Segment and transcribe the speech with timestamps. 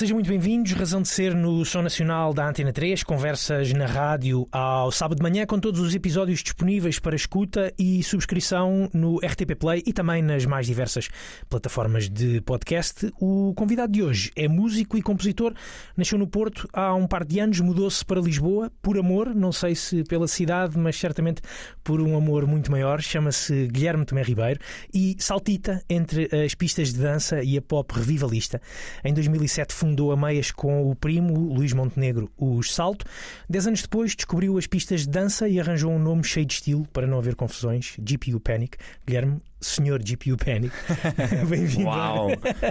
[0.00, 0.72] Sejam muito bem-vindos.
[0.72, 5.22] Razão de ser no Som Nacional da Antena 3, conversas na rádio ao sábado de
[5.22, 10.22] manhã, com todos os episódios disponíveis para escuta e subscrição no RTP Play e também
[10.22, 11.10] nas mais diversas
[11.50, 13.12] plataformas de podcast.
[13.20, 15.52] O convidado de hoje é músico e compositor.
[15.94, 19.74] Nasceu no Porto há um par de anos, mudou-se para Lisboa por amor, não sei
[19.74, 21.42] se pela cidade, mas certamente
[21.84, 23.02] por um amor muito maior.
[23.02, 24.60] Chama-se Guilherme Tomé Ribeiro
[24.94, 28.62] e saltita entre as pistas de dança e a pop revivalista.
[29.04, 33.04] Em 2007 fundou a meias com o primo Luís Montenegro os Salto.
[33.48, 36.86] Dez anos depois descobriu as pistas de dança e arranjou um nome cheio de estilo
[36.92, 38.76] para não haver confusões, GPU Panic.
[39.06, 40.72] Guilherme, Senhor GPU Panic.
[41.48, 41.86] bem-vindo.
[41.86, 42.28] Uau!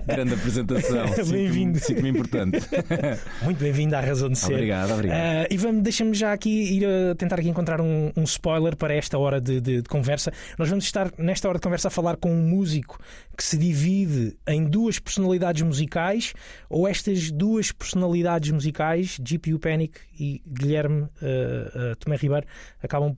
[0.07, 1.05] Grande apresentação.
[1.29, 1.79] Bem-vindo.
[1.79, 2.57] Sinto-me importante.
[3.43, 4.53] Muito bem-vindo à razão de ser.
[4.53, 5.17] Obrigado, obrigado.
[5.17, 8.93] Uh, e vamos, deixa-me já aqui ir a tentar aqui encontrar um, um spoiler para
[8.93, 10.33] esta hora de, de, de, conversa.
[10.57, 12.99] Nós vamos estar nesta hora de conversa a falar com um músico
[13.37, 16.33] que se divide em duas personalidades musicais,
[16.69, 22.47] ou estas duas personalidades musicais, GPU Panic e Guilherme uh, uh, Tomé Ribeiro,
[22.81, 23.15] acabam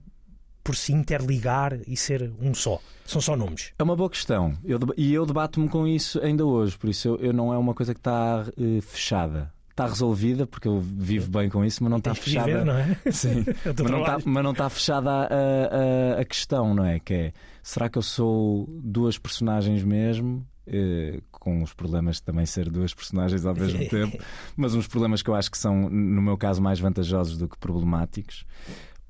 [0.62, 2.80] por se interligar e ser um só?
[3.04, 3.72] São só nomes?
[3.78, 4.56] É uma boa questão.
[4.64, 7.74] Eu, e eu debato-me com isso ainda hoje, por isso eu, eu não é uma
[7.74, 9.52] coisa que está uh, fechada.
[9.70, 12.46] Está resolvida, porque eu vivo bem com isso, mas não está fechada.
[12.46, 12.98] Viver, não é?
[13.10, 13.44] Sim.
[13.64, 17.00] mas, não está, mas não está fechada a, a, a, questão, não é?
[17.00, 17.32] Que é
[17.62, 20.46] será que eu sou duas personagens mesmo?
[20.64, 24.16] Uh, com os problemas de também ser duas personagens ao mesmo tempo,
[24.56, 27.58] mas uns problemas que eu acho que são, no meu caso, mais vantajosos do que
[27.58, 28.44] problemáticos.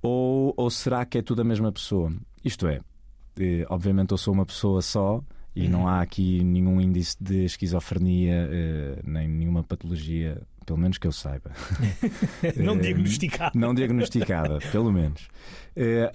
[0.03, 2.13] Ou, ou será que é tudo a mesma pessoa?
[2.45, 2.81] Isto é,
[3.39, 5.23] eh, obviamente eu sou uma pessoa só
[5.55, 11.07] e não há aqui nenhum índice de esquizofrenia eh, nem nenhuma patologia, pelo menos que
[11.07, 11.53] eu saiba.
[12.57, 13.53] não Eh, diagnosticada.
[13.55, 15.29] Não diagnosticada, pelo menos.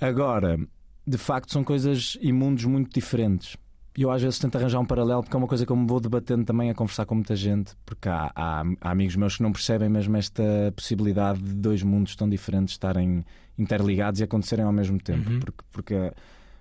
[0.01, 0.59] Agora,
[1.05, 3.55] de facto, são coisas e mundos muito diferentes.
[3.97, 5.87] E eu às vezes tento arranjar um paralelo porque é uma coisa que eu me
[5.87, 9.41] vou debatendo também a conversar com muita gente, porque há, há, há amigos meus que
[9.41, 10.43] não percebem mesmo esta
[10.75, 13.25] possibilidade de dois mundos tão diferentes estarem
[13.57, 15.27] interligados e acontecerem ao mesmo tempo.
[15.31, 15.39] Uhum.
[15.39, 16.13] Porque, porque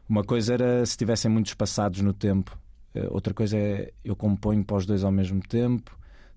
[0.08, 2.58] uma coisa era se estivessem muito espaçados no tempo,
[2.94, 5.94] eh, outra coisa é eu componho para os dois ao mesmo tempo.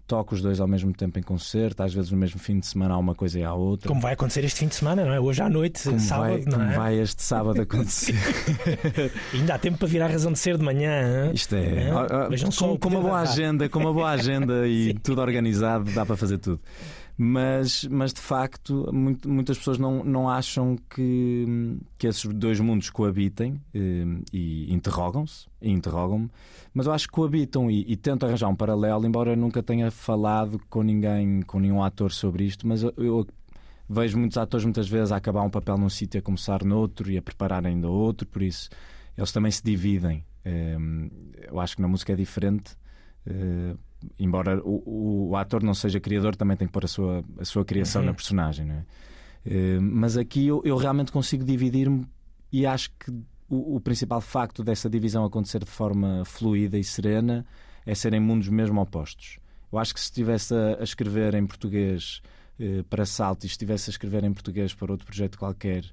[0.09, 2.95] Toco os dois ao mesmo tempo em concerto, às vezes no mesmo fim de semana
[2.95, 3.87] há uma coisa e há outra.
[3.87, 5.19] Como vai acontecer este fim de semana, não é?
[5.19, 6.75] Hoje à noite, Como sábado, vai, não como é?
[6.75, 8.15] vai este sábado acontecer?
[9.31, 11.25] Ainda há tempo para virar a razão de ser de manhã.
[11.27, 11.31] hein?
[11.31, 11.89] Isto é.
[11.89, 15.21] É, vejam só com, o com uma boa agenda, com uma boa agenda e tudo
[15.21, 16.59] organizado, dá para fazer tudo.
[17.21, 22.89] Mas, mas de facto, muito- muitas pessoas não, não acham que, que esses dois mundos
[22.89, 26.29] coabitem eh, e interrogam-se, e interrogam-me,
[26.73, 29.91] mas eu acho que coabitam e, e tento arranjar um paralelo, embora eu nunca tenha
[29.91, 33.27] falado com ninguém, com nenhum ator sobre isto, mas eu, eu
[33.89, 37.11] vejo muitos atores muitas vezes a acabar um papel num sítio e a começar noutro
[37.11, 38.69] e a preparar ainda outro, por isso
[39.17, 40.23] eles também se dividem.
[40.45, 40.77] Eh,
[41.51, 42.77] Eu acho que na música é diferente.
[44.19, 47.63] Embora o, o- ator não seja criador, também tem que pôr a sua, a sua
[47.65, 48.07] criação Uhum.
[48.07, 48.65] na personagem.
[48.65, 48.85] Não é?
[49.45, 52.05] Eh, mas aqui eu, eu realmente consigo dividir-me
[52.51, 53.11] e acho que
[53.49, 57.45] o, o principal facto dessa divisão acontecer de forma fluida e serena
[57.85, 59.37] é serem mundos mesmo opostos.
[59.71, 62.21] Eu acho que se estivesse a, a escrever em português
[62.59, 65.85] eh, para Salto e estivesse a escrever em português para outro projeto qualquer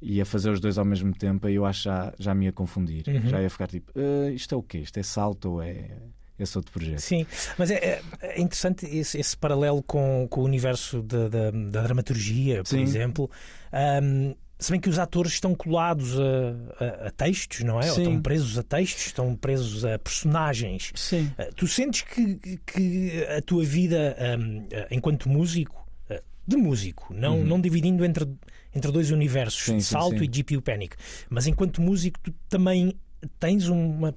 [0.00, 2.44] e a fazer os dois ao mesmo tempo, aí eu acho que já, já me
[2.46, 3.04] ia confundir.
[3.08, 3.28] Uhum.
[3.28, 4.78] Já ia ficar tipo, "Ah, isto é o quê?
[4.78, 5.90] Isto é Salto ou é
[6.38, 6.98] esse outro projeto?
[7.00, 7.26] Sim,
[7.58, 11.82] mas é, é- é interessante esse, esse paralelo com, com o universo da, da- da
[11.82, 12.82] dramaturgia, por Sim.
[12.82, 13.30] exemplo.
[13.72, 17.88] Ahm, se bem que os atores estão colados a, a- a textos, não é?
[17.90, 18.02] Ou Sim.
[18.02, 20.92] estão presos a textos, estão presos a personagens.
[20.94, 21.30] Sim.
[21.36, 22.36] Ah, Tu sentes que,
[22.66, 27.44] que a tua vida ahm, ah, enquanto músico, ah, de músico, não, Uhum.
[27.46, 28.26] não dividindo entre,
[28.74, 30.24] entre dois universos, Sim, de sim, Salto sim.
[30.24, 30.96] e GPU Panic,
[31.28, 32.94] mas enquanto músico, tu também
[33.40, 34.14] tens uma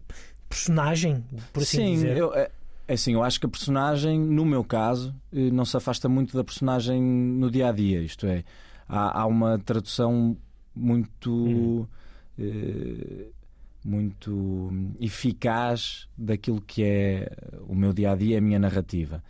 [0.50, 2.18] personagem, por assim Sim, dizer.
[2.18, 2.50] eu, é,
[2.88, 6.36] é assim, eu acho que a personagem, no meu caso, eh, não se afasta muito
[6.36, 8.02] da personagem no dia a dia.
[8.02, 8.44] Isto é,
[8.88, 10.38] há, há uma tradução
[10.76, 11.32] muito.
[11.32, 11.88] Hum.
[12.40, 13.28] eh,
[13.86, 14.70] muito
[15.00, 17.32] eficaz daquilo que é
[17.70, 19.24] o meu dia a dia, a minha narrativa.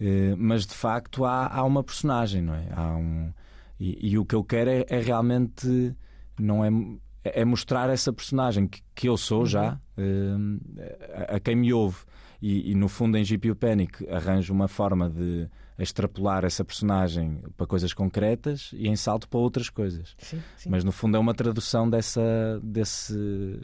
[0.00, 2.68] Eh, mas de facto há, há uma personagem, não é?
[2.72, 3.30] Há um,
[3.78, 5.94] e, e o que eu quero é, é realmente
[6.38, 6.70] não é,
[7.24, 11.98] é mostrar essa personagem que, que eu sou já eh, a, a quem me ouve.
[12.40, 17.66] E, e, no fundo em GPU Panic arranjo uma forma de extrapolar essa personagem para
[17.66, 20.14] coisas concretas e em salto para outras coisas.
[20.18, 20.70] Sim, sim.
[20.70, 23.60] Mas no fundo é uma tradução dessa desse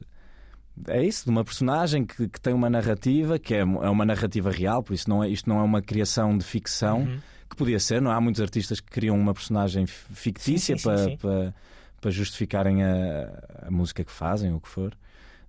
[0.88, 4.50] é isso, de uma personagem que, que tem uma narrativa, que é, é uma narrativa
[4.50, 7.18] real, por isso não é, isto não é uma criação de ficção, Uhum.
[7.48, 8.14] que podia ser, não é?
[8.14, 11.54] Há muitos artistas que criam uma personagem fictícia Sim, para, para,
[12.04, 14.94] para justificarem a, a música que fazem, ou o que for.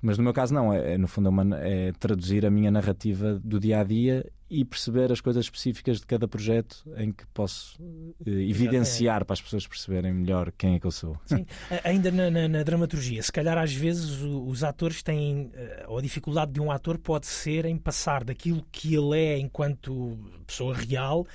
[0.02, 0.72] Mas no meu caso, não.
[0.72, 4.26] É, é, no fundo, é, uma, é traduzir a minha narrativa do dia a dia
[4.50, 7.78] e perceber as coisas específicas de cada projeto em que posso
[8.26, 11.18] eh, evidenciar para as pessoas perceberem melhor quem é que eu sou.
[11.26, 11.46] Sim,
[11.84, 16.02] ainda na, na, na dramaturgia, se calhar às vezes os atores têm, eh, ou a
[16.02, 21.26] dificuldade de um ator pode ser em passar daquilo que ele é enquanto pessoa real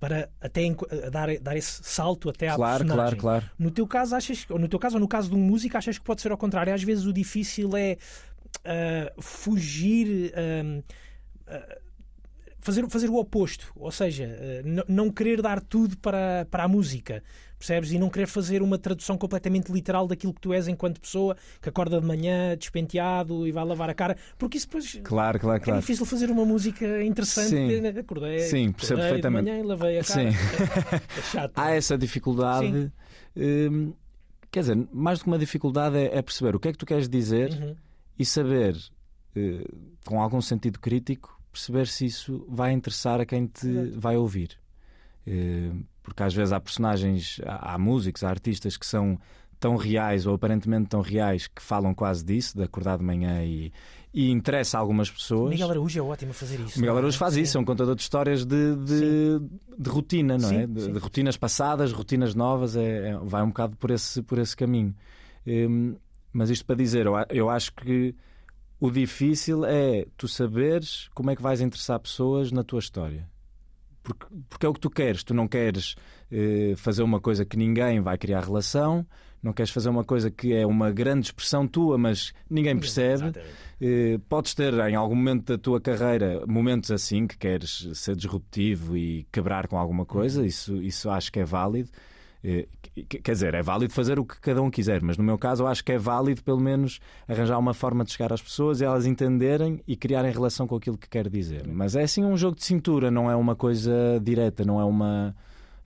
[0.00, 0.62] para até
[1.12, 3.18] dar, dar esse salto até à claro, personagem.
[3.20, 5.38] Claro, claro, No teu caso, achas, ou no teu caso ou no caso de um
[5.38, 6.72] músico, achas que pode ser ao contrário?
[6.72, 7.98] Às vezes o difícil é
[8.64, 10.32] uh, fugir.
[10.32, 10.78] Uh,
[11.46, 11.80] uh,
[12.62, 14.36] fazer, fazer o oposto, ou seja,
[14.86, 17.22] não querer dar tudo para, para a música,
[17.60, 17.92] percebes?
[17.92, 21.68] E não querer fazer uma tradução completamente literal daquilo que tu és enquanto pessoa, que
[21.68, 25.60] acorda de manhã despenteado e vai lavar a cara, porque isso depois claro, claro, é
[25.64, 25.80] claro.
[25.80, 27.50] difícil fazer uma música interessante.
[27.50, 29.44] Sim, acordei, Sim percebo acordei perfeitamente.
[29.44, 30.32] de manhã e lavei a cara.
[30.32, 30.38] Sim.
[31.18, 31.52] É chato.
[31.54, 32.90] Há essa dificuldade.
[33.36, 33.92] Hum,
[34.50, 36.86] quer dizer, mais do que uma dificuldade é, é, perceber o que é que tu
[36.86, 37.76] queres dizer Uhum.
[38.18, 38.76] e saber,
[39.36, 39.64] eh,
[40.04, 44.00] com algum sentido crítico, perceber se isso vai interessar a quem te Exato.
[44.00, 44.58] vai ouvir.
[45.26, 45.70] Eh,
[46.02, 49.18] Porque às vezes há personagens, há há músicos, há artistas que são
[49.58, 53.70] tão reais ou aparentemente tão reais que falam quase disso, de acordar de manhã e,
[54.12, 55.50] e interessa a algumas pessoas.
[55.50, 56.78] Miguel Araújo é ótimo a fazer isso.
[56.78, 56.98] O Miguel é?
[56.98, 57.42] Araújo faz Sim.
[57.42, 59.38] isso, é um contador de histórias de, de,
[59.78, 60.66] de rotina, não é?
[60.66, 60.92] Sim, De, sim.
[60.94, 64.94] de rotinas passadas, rotinas novas, é, é- vai um bocado por esse, por esse caminho.
[65.46, 65.94] Hum,
[66.32, 68.14] mas isto para dizer, eu, eu acho que
[68.80, 73.28] o difícil é tu saberes como é que vais interessar pessoas na tua história.
[74.02, 75.22] Porque, porque é o que tu queres.
[75.22, 75.94] Tu não queres
[76.32, 79.06] eh, fazer uma coisa que ninguém vai criar relação,
[79.42, 83.32] não queres fazer uma coisa que é uma grande expressão tua, mas ninguém percebe.
[83.80, 88.96] Eh, podes ter em algum momento da tua carreira momentos assim que queres ser disruptivo
[88.96, 90.06] e quebrar com alguma Uhum.
[90.06, 91.88] coisa, isso, isso acho que é válido.
[92.42, 92.66] Eh,
[93.08, 95.62] que- Quer dizer, é válido fazer o que cada um quiser, mas no meu caso
[95.62, 96.98] eu acho que é válido pelo menos
[97.28, 100.98] arranjar uma forma de chegar às pessoas e elas entenderem e criarem relação com aquilo
[100.98, 101.66] que quer dizer.
[101.68, 103.92] Mas é assim um jogo de cintura, não é uma coisa
[104.22, 105.34] direta, não é uma.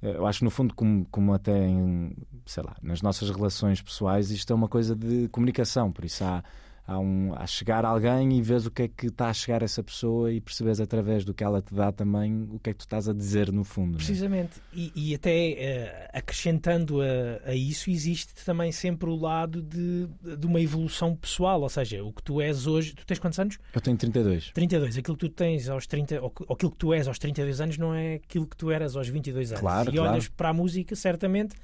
[0.02, 2.16] eh, Eu acho que no fundo, como, como até em,
[2.46, 6.42] sei lá, nas nossas relações pessoais, isto é uma coisa de comunicação, por isso há,
[6.86, 9.62] há, um, há chegar a alguém e vês o que é que está a chegar
[9.62, 12.72] a essa pessoa e percebes através do que ela te dá também o que é
[12.72, 13.94] que tu estás a dizer no fundo.
[13.94, 13.96] é?
[13.96, 14.60] Precisamente.
[14.72, 20.46] E, e até eh, acrescentando a, a isso, existe também sempre o lado de, de
[20.46, 21.60] uma evolução pessoal.
[21.62, 22.94] Ou seja, o que tu és hoje.
[22.94, 23.58] Tu tens quantos anos?
[23.74, 24.50] Eu tenho 32.
[24.52, 24.98] 32.
[24.98, 27.60] Aquilo que tu tens aos 30, ou que- ou aquilo que tu és aos 32
[27.60, 29.60] anos não é aquilo que tu eras aos 22 anos.
[29.60, 30.12] Claro, e claro.
[30.12, 31.54] olhas para a música, certamente,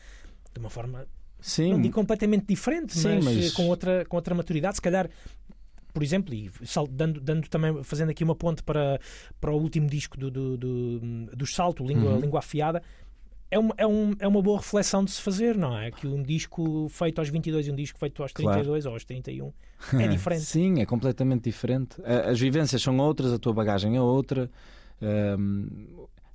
[0.52, 1.06] de uma forma
[1.40, 4.76] Sim, não digo completamente diferente, Sim, mas, mas- eh, com, outra, com outra maturidade.
[4.76, 5.08] Se calhar,
[5.92, 6.50] por exemplo, e
[6.90, 9.00] dando, dando também, fazendo aqui uma ponte para,
[9.40, 11.00] para o último disco do, do, do,
[11.36, 12.20] do Salto, Língua, Uhum.
[12.20, 12.82] Língua Afiada.
[13.52, 15.90] É uma, é, um, é uma boa reflexão de se fazer, não é?
[15.90, 18.52] Que um disco feito aos 22 e um disco feito aos Claro.
[18.52, 19.52] 32 ou aos 31
[19.98, 20.42] é diferente.
[20.42, 21.96] Sim, é completamente diferente.
[22.04, 24.48] As vivências são outras, a tua bagagem é outra.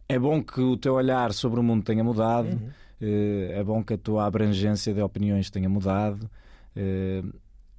[0.07, 2.49] É bom que o teu olhar sobre o mundo tenha mudado.
[2.49, 2.69] Uhum.
[3.01, 6.29] Eh, É bom que a tua abrangência de opiniões tenha mudado.
[6.75, 7.23] Eh,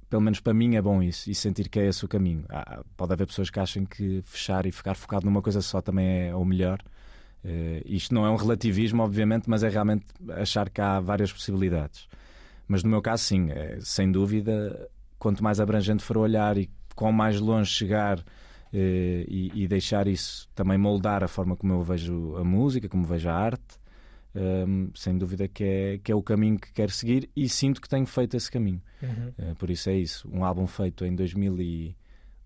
[0.09, 2.45] Pelo menos para mim é bom isso e sentir que é esse o caminho.
[2.49, 6.29] Há- Pode haver pessoas que achem que fechar e ficar focado numa coisa só também
[6.29, 6.79] é o melhor.
[7.43, 10.05] Eh, Isto não é um relativismo, obviamente, mas é realmente
[10.37, 12.07] achar que há várias possibilidades.
[12.67, 16.69] Mas no meu caso, sim, é, sem dúvida, quanto mais abrangente for o olhar e
[16.95, 18.23] quão mais longe chegar
[18.73, 23.29] e, e deixar isso também moldar a forma como eu vejo a música, como vejo
[23.29, 23.76] a arte,
[24.37, 27.89] hum, sem dúvida que é, que é o caminho que quero seguir e sinto que
[27.89, 28.81] tenho feito esse caminho.
[29.01, 29.31] Uhum.
[29.37, 30.29] Eh, por isso é isso.
[30.31, 31.15] Um álbum feito em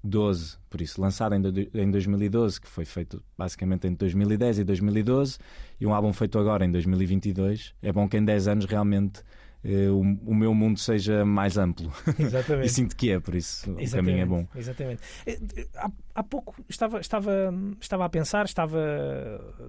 [0.04, 4.64] 2012, por isso lançado em, do- em 2012, que foi feito basicamente entre 2010 e
[4.64, 5.38] 2012,
[5.80, 7.74] e um álbum feito agora em 2022.
[7.82, 9.22] É bom que em 10 anos realmente
[9.64, 11.92] o, o meu mundo seja mais amplo.
[12.18, 12.66] Exatamente.
[12.68, 14.48] e sinto que é, por isso o Exatamente, caminho é bom.
[14.56, 15.02] Exatamente.
[15.26, 18.80] Eh, eh, Há, há pouco estava, estava, estava a pensar, estava,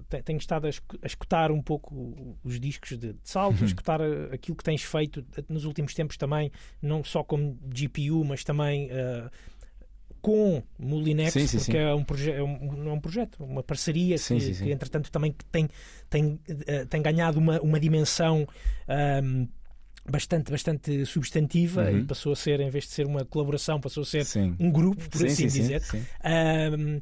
[0.09, 3.63] te- tenho estado a escu- a escutar um pouco os discos de, de salto, Uhum.
[3.63, 8.23] a escutar eh, aquilo que tens feito nos últimos tempos também, não só como GPU,
[8.25, 9.29] mas também eh,
[10.21, 11.77] com Molinex, Sim, sim, porque sim.
[11.77, 15.35] É, um proje- é, um, é um projeto, uma parceria Sim, que, que, entretanto também
[15.51, 15.67] tem,
[16.09, 18.47] tem, eh, tem ganhado uma, uma dimensão.
[18.87, 19.45] ahm,
[20.09, 21.99] Bastante, bastante substantiva Uhum.
[21.99, 24.53] e passou a ser, em vez de ser uma colaboração, passou a ser Sim.
[24.59, 25.81] um grupo, por sim, assim sim, dizer.
[25.81, 26.05] Sim, sim.
[26.75, 26.99] Um,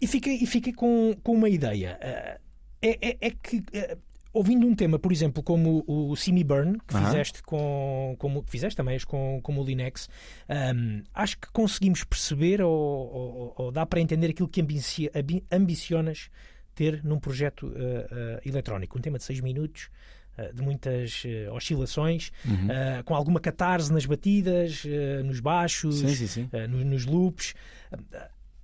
[0.00, 1.98] e fiquei, e fiquei com, com uma ideia.
[2.00, 2.40] Uh,
[2.80, 3.98] é, é- é que, uh,
[4.32, 7.06] ouvindo um tema, por exemplo, como o, o Me Burn, que Aham.
[7.06, 10.08] fizeste com, como que fizeste também com, com o Linux,
[10.48, 15.44] um, acho que conseguimos perceber ou, ou- ou dá para entender aquilo que ambici- ambi-
[15.50, 16.30] ambicionas
[16.74, 18.96] ter num projeto uh, eletrónico.
[18.96, 19.88] Um tema de 6 minutos.
[20.36, 22.70] Eh, de muitas eh, oscilações, Uhum.
[22.70, 24.82] eh, com alguma catarse nas batidas,
[25.24, 26.48] nos baixos, Sim, sim, sim.
[26.52, 27.54] eh, no- nos loops.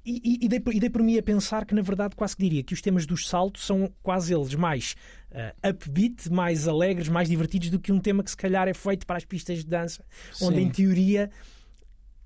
[0.04, 2.34] E, e- e dei, por- e dei por mim a pensar que, na verdade, quase
[2.34, 4.96] que diria que os temas dos saltos são quase eles mais
[5.30, 9.06] eh, upbeat, mais alegres, mais divertidos do que um tema que, se calhar, é feito
[9.06, 10.02] para as pistas de dança,
[10.40, 10.62] onde, Sim.
[10.62, 11.30] em teoria,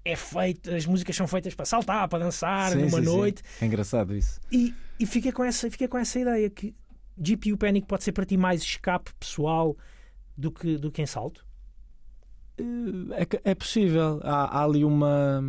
[0.05, 3.05] é feito, as músicas são feitas para saltar, para dançar Sim, numa sim.
[3.05, 3.43] noite.
[3.61, 4.41] É engraçado isso.
[4.53, 6.75] E, e fiquei, com essa, fiquei com essa ideia que
[7.19, 9.77] GPU Panic pode ser para ti mais escape pessoal
[10.37, 11.45] do que, do que em salto.
[13.13, 14.21] É, que- é possível.
[14.23, 15.43] Há, há ali uma.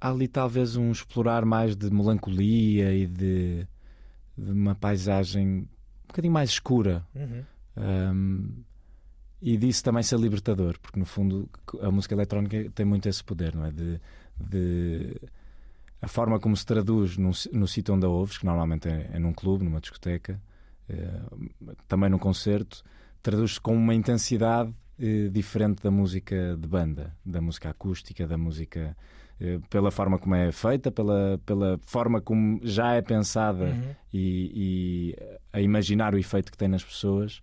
[0.00, 3.66] Há ali talvez um explorar mais de melancolia e de,
[4.36, 5.66] de uma paisagem um
[6.08, 7.06] bocadinho mais escura.
[7.14, 7.44] Uhum.
[7.76, 8.48] Um,
[9.40, 11.48] e disso também ser libertador, porque no fundo
[11.80, 13.72] a música eletrónica tem muito esse poder, não é?
[13.72, 14.00] De,
[14.38, 15.20] de-
[16.00, 19.18] a forma como se traduz si- no sítio onde a ouves, que normalmente é, é
[19.18, 20.38] num clube, numa discoteca, eh,
[21.88, 22.82] também num concerto,
[23.22, 28.96] traduz-se com uma intensidade eh, diferente da música de banda, da música acústica, da música
[29.40, 33.94] eh, pela forma como é feita, pela, pela forma como já é pensada Uhum.
[34.12, 35.16] e, e
[35.52, 37.42] a imaginar o efeito que tem nas pessoas.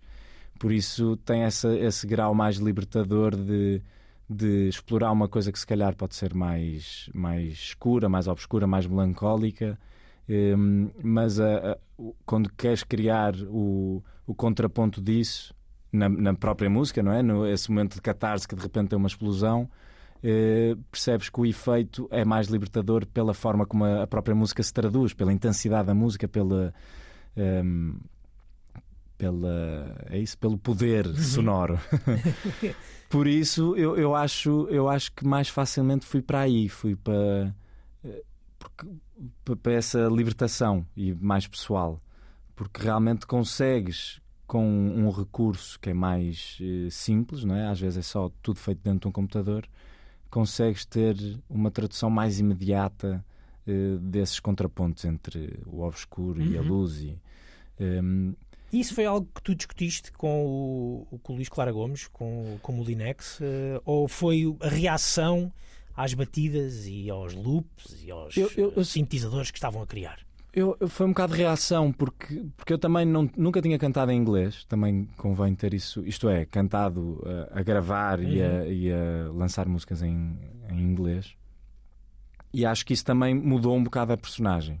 [0.58, 3.82] Por isso tem essa, esse grau mais libertador de,
[4.28, 8.86] de explorar uma coisa que se calhar pode ser mais, mais escura, mais obscura, mais
[8.86, 9.78] melancólica.
[10.32, 11.78] Hum, mas a- a-
[12.24, 15.52] quando queres criar o, o contraponto disso
[15.92, 17.20] na, na própria música, não é?
[17.22, 19.68] No, esse momento de catarse que de repente tem uma explosão,
[20.22, 24.62] eh, percebes que o efeito é mais libertador pela forma como a, a própria música
[24.62, 26.72] se traduz, pela intensidade da música, pela.
[27.36, 27.96] hum,
[29.18, 31.78] pela é isso pelo poder sonoro
[33.10, 37.54] por isso eu, eu acho eu acho que mais facilmente fui para aí fui para
[38.60, 38.86] porque-
[39.44, 42.00] pa- para essa libertação e mais pessoal
[42.54, 47.96] porque realmente consegues com um recurso que é mais eh, simples não é às vezes
[47.98, 49.66] é só tudo feito dentro de um computador
[50.30, 51.16] consegues ter
[51.48, 53.24] uma tradução mais imediata
[53.66, 56.68] eh, desses contrapontos entre o obscuro e a Uhum.
[56.68, 57.18] luz e
[57.78, 58.32] ehm,
[58.72, 62.78] Isso foi algo que tu discutiste com o, com o Luís Clara Gomes, com, com
[62.78, 65.52] o Linex, eh, ou foi a reação
[66.02, 70.18] às batidas e aos loops e aos Eu- eu- eh, sintetizadores que estavam a criar?
[70.52, 74.10] Eu, eu- foi um bocado de reação, porque, porque eu também não- nunca tinha cantado
[74.10, 78.90] em inglês, também convém ter isso, isto é, cantado uh, a gravar e, a, e
[78.92, 80.36] a lançar músicas em,
[80.70, 81.34] em inglês.
[82.52, 84.80] E acho que isso também mudou um bocado a personagem,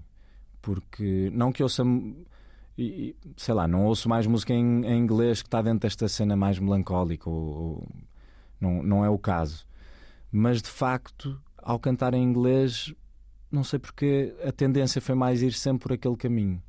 [0.60, 1.84] porque não que eu ouça,
[3.36, 6.58] sei lá, não ouço mais música em, em inglês que está dentro desta cena mais
[6.58, 7.88] melancólica, ou, ou-
[8.60, 9.64] não, não é o caso.
[10.32, 12.94] Mas de facto, ao cantar em inglês,
[13.50, 16.62] não sei porque a tendência foi mais ir sempre por aquele caminho.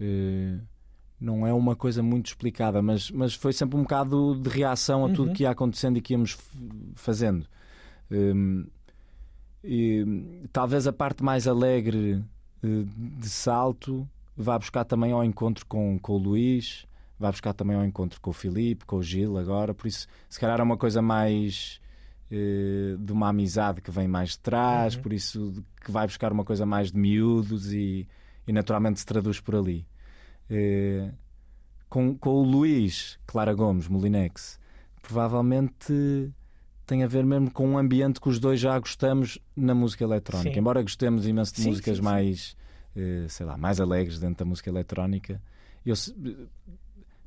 [0.00, 0.58] Eh,
[1.20, 5.08] não é uma coisa muito explicada, mas, mas foi sempre um bocado de reação a
[5.10, 5.32] tudo Uhum.
[5.34, 6.36] que ia acontecendo e que íamos
[6.94, 7.46] fazendo.
[8.10, 8.66] Hum,
[9.62, 10.04] e,
[10.52, 12.22] talvez a parte mais alegre
[12.62, 12.84] eh,
[13.18, 14.06] de salto
[14.36, 16.86] vá buscar também ao encontro com, com o Luís,
[17.18, 20.38] vá buscar também ao encontro com o Filipe, com o Gil agora, por isso se
[20.40, 21.80] calhar é uma coisa mais
[22.98, 25.02] de uma amizade que vem mais de trás, Uhum.
[25.02, 28.08] por isso que vai buscar uma coisa mais de miúdos e,
[28.46, 29.86] e naturalmente se traduz por ali.
[30.50, 31.10] Eh,
[31.88, 34.58] com, com o Luís Clara Gomes, Molinex,
[35.00, 36.32] provavelmente
[36.86, 40.52] tem a ver mesmo com um ambiente que os dois já gostamos na música eletrónica.
[40.54, 40.58] Sim.
[40.60, 42.56] Embora gostemos imenso de Sim, músicas sim, mais,
[42.96, 45.40] eh, sei lá, mais alegres dentro da música eletrónica,
[45.86, 45.94] eu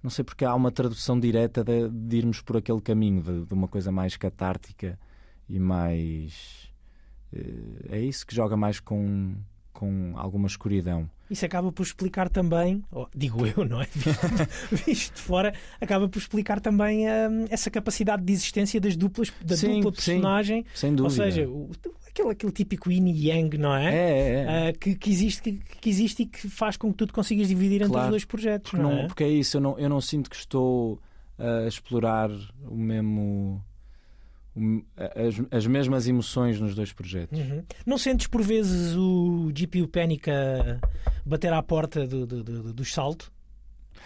[0.07, 3.53] não sei porque há uma tradução direta de, de irmos por aquele caminho, de, de
[3.53, 4.97] uma coisa mais catártica
[5.49, 6.71] e mais.
[7.33, 9.35] eh, é isso que joga mais com,
[9.73, 11.09] com alguma escuridão.
[11.29, 13.87] Isso acaba por explicar também, oh, digo eu, não é?
[14.85, 19.57] Visto, de fora, acaba por explicar também hum, essa capacidade de existência das duplas, da
[19.57, 20.13] Sim, dupla sim.
[20.13, 20.65] personagem.
[20.73, 21.23] Sem Ou dúvida.
[21.25, 21.69] seja, o-
[22.07, 23.97] aquele, aquele típico yin e yang, não é, é?
[23.97, 24.69] é, é.
[24.69, 27.47] Ah, que, que existe, que, que existe e que faz com que tu te consigas
[27.49, 28.09] dividir entre os Claro.
[28.11, 29.07] dois projetos, Porque, não, não- é?
[29.07, 30.99] porque é isso, eu não, eu não sinto que estou
[31.37, 32.29] a explorar
[32.65, 33.61] o mesmo.
[34.97, 37.37] As, as mesmas emoções nos dois projetos.
[37.39, 37.63] Uhum.
[37.85, 40.79] Não sentes por vezes o GPU Panic a
[41.25, 43.31] bater à porta do, do- do- dos salto?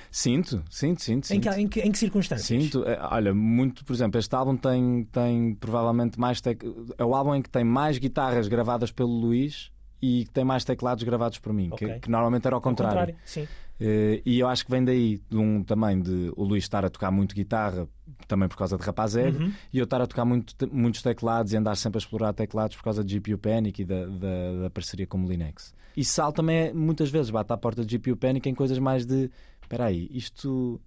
[0.10, 1.26] Sinto, sinto, sinto.
[1.26, 1.50] Em sinto.
[1.50, 2.48] que, em, que, em que circunstâncias?
[2.48, 6.42] Sinto, É, olha, muito, por exemplo, este álbum tem, tem provavelmente mais.
[6.42, 6.62] Tec...
[6.98, 10.64] É o álbum em que tem mais guitarras gravadas pelo Luís e que tem mais
[10.66, 12.00] teclados gravados por mim, que- Ok.
[12.00, 13.16] que, normalmente era ao contrário.
[13.26, 13.48] Sim.
[13.80, 16.90] Eh, e eu acho que vem daí de um, também de o Luís estar a
[16.90, 17.88] tocar muito guitarra,
[18.28, 19.52] também por causa de Rapazeg, Uhum.
[19.74, 22.84] e eu estar a tocar muito, muitos teclados e andar sempre a explorar teclados por
[22.84, 25.74] causa de GPU Panic e da, da, da parceria com o Linux.
[25.98, 29.06] E Sal também é, muitas vezes bate à porta de GPU Panic em coisas mais
[29.06, 29.30] de
[29.62, 30.80] espera aí, isto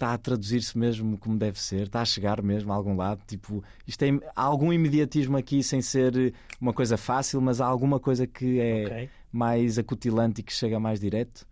[0.00, 3.20] está a traduzir-se mesmo como deve ser, está a chegar mesmo a algum lado.
[3.26, 8.00] Tipo, isto tem há algum imediatismo aqui sem ser uma coisa fácil, mas há alguma
[8.00, 9.08] coisa que é Ok.
[9.30, 11.46] mais acutilante e que chega mais direto.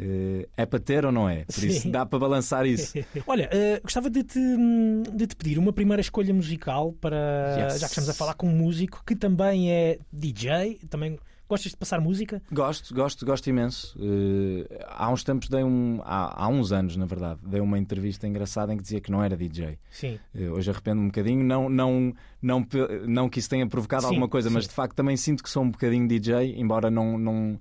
[0.00, 1.44] Eh, é para ter ou não é?
[1.44, 1.90] Por isso Sim.
[1.90, 2.92] dá para balançar isso.
[3.26, 7.16] Olha, eh, gostava de te, hum, de te pedir uma primeira escolha musical para.
[7.64, 7.80] Yes.
[7.80, 11.78] Já que estamos a falar com um músico que também é DJ, também gostas de
[11.78, 12.42] passar música?
[12.52, 13.96] Gosto, gosto, gosto imenso.
[14.00, 16.00] Eh, há uns tempos dei um.
[16.04, 19.22] Há, há uns anos, na verdade, dei uma entrevista engraçada em que dizia que não
[19.22, 19.78] era DJ.
[19.90, 20.18] Sim.
[20.34, 22.66] Eh, Hoje arrependo-me um bocadinho, não, não, não,
[23.06, 24.68] não que isso tenha provocado Sim, alguma coisa, mas sim.
[24.70, 27.58] de facto também sinto que sou um bocadinho DJ, embora não, não,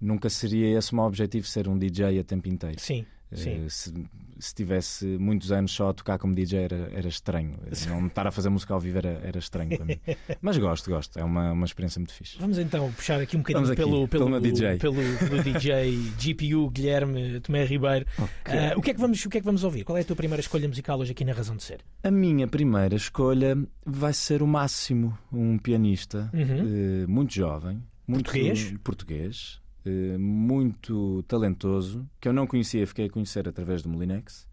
[0.00, 2.80] nunca seria esse o meu objetivo, ser um DJ a tempo inteiro.
[2.80, 3.04] Sim.
[3.30, 4.06] Eh, Sim.
[4.38, 7.52] Se, se tivesse muitos anos só a tocar como DJ era, era estranho.
[7.88, 9.98] Não estar a fazer música ao vivo era, era estranho para mim.
[10.40, 11.18] Mas gosto, gosto.
[11.18, 12.36] É uma, uma experiência muito fixe.
[12.38, 14.76] Vamos então puxar aqui um bocadinho aqui, pelo, pelo pelo, DJ.
[14.78, 14.96] Pelo,
[15.28, 18.06] pelo DJ GPU Guilherme Tomé Ribeiro.
[18.44, 19.84] Ah, o, que é que vamos, o que é que vamos ouvir?
[19.84, 21.80] Qual é a tua primeira escolha musical hoje aqui na Razão de Ser?
[22.02, 27.02] A minha primeira escolha vai ser o Máximo, um pianista Uhum.
[27.02, 28.74] eh, muito jovem, muito Português?
[28.84, 34.46] português, eh, muito talentoso, que eu não conhecia, fiquei a conhecer através do Molinex.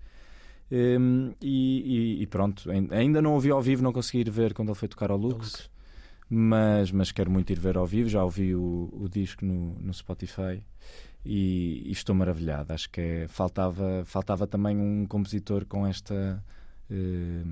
[0.72, 4.70] Em, e, e- pronto, ain- ainda não ouvi ao vivo, não consegui ir ver quando
[4.70, 5.70] ele foi tocar ao Lux,
[6.30, 8.10] mas, mas quero muito ir ver ao vivo.
[8.10, 10.64] Já ouvi o, o disco no, no Spotify
[11.26, 12.74] e, e estou maravilhado.
[12.74, 16.44] Acho que é- faltava, faltava também um compositor com esta.
[16.90, 17.44] eh,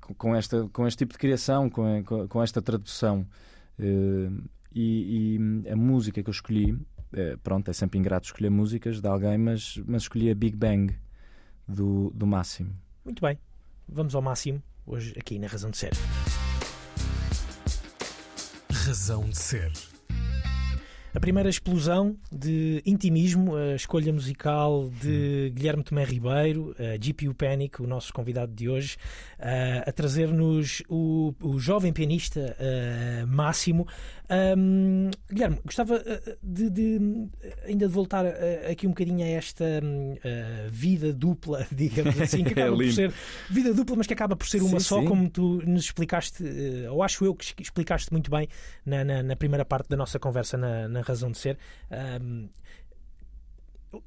[0.00, 3.26] com- com, esta, com este tipo de criação, com, com, com esta tradução.
[3.78, 4.30] Eh,
[4.74, 6.78] e, e a música que eu escolhi,
[7.12, 10.94] eh, pronto, é sempre ingrato escolher músicas de alguém, mas, mas escolhi a Big Bang
[11.66, 12.74] do, do Máximo.
[13.04, 13.38] Muito bem.
[13.88, 15.92] Vamos ao máximo hoje aqui na Razão de Ser.
[18.70, 19.91] Razão de ser.
[21.14, 27.86] A primeira explosão de intimismo, a escolha musical de Guilherme Tomé Ribeiro, GPU Panic, o
[27.86, 28.96] nosso convidado de hoje,
[29.86, 32.56] a trazer-nos o, o jovem pianista
[33.28, 33.86] Máximo.
[35.30, 36.02] Guilherme, gostava
[36.42, 36.98] de, de,
[37.66, 38.24] ainda de voltar
[38.70, 40.14] aqui um bocadinho a esta hum,
[40.70, 42.94] vida dupla, digamos assim, que É acaba por lindo.
[42.94, 43.12] ser
[43.50, 45.06] vida dupla, mas que acaba por ser uma Sim, só, sim.
[45.06, 48.48] como tu nos explicaste, eh, ou acho eu que explicaste muito bem
[48.86, 51.58] na, na- na primeira parte da nossa conversa na, na Razão de Ser.
[51.90, 52.48] Ahm,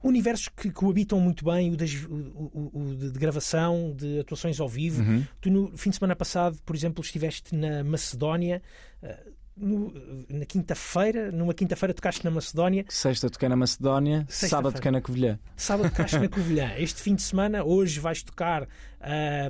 [0.04, 4.60] universos que coabitam muito bem o, das- o- o- o de, de gravação, de atuações
[4.60, 5.02] ao vivo.
[5.04, 5.24] Uhum.
[5.40, 8.62] Tu, no fim de semana passado, por exemplo, estiveste na Macedónia.
[9.04, 9.20] ah,
[9.58, 9.94] no-
[10.30, 15.40] na quinta-feira, numa quinta-feira tocaste na Macedónia, Sexta toquei na Macedónia, sábado toquei na Covilhã.
[15.56, 16.72] sábado tocaste na Covilhã.
[16.78, 18.68] Este fim de semana, hoje vais tocar
[19.00, 19.50] ah,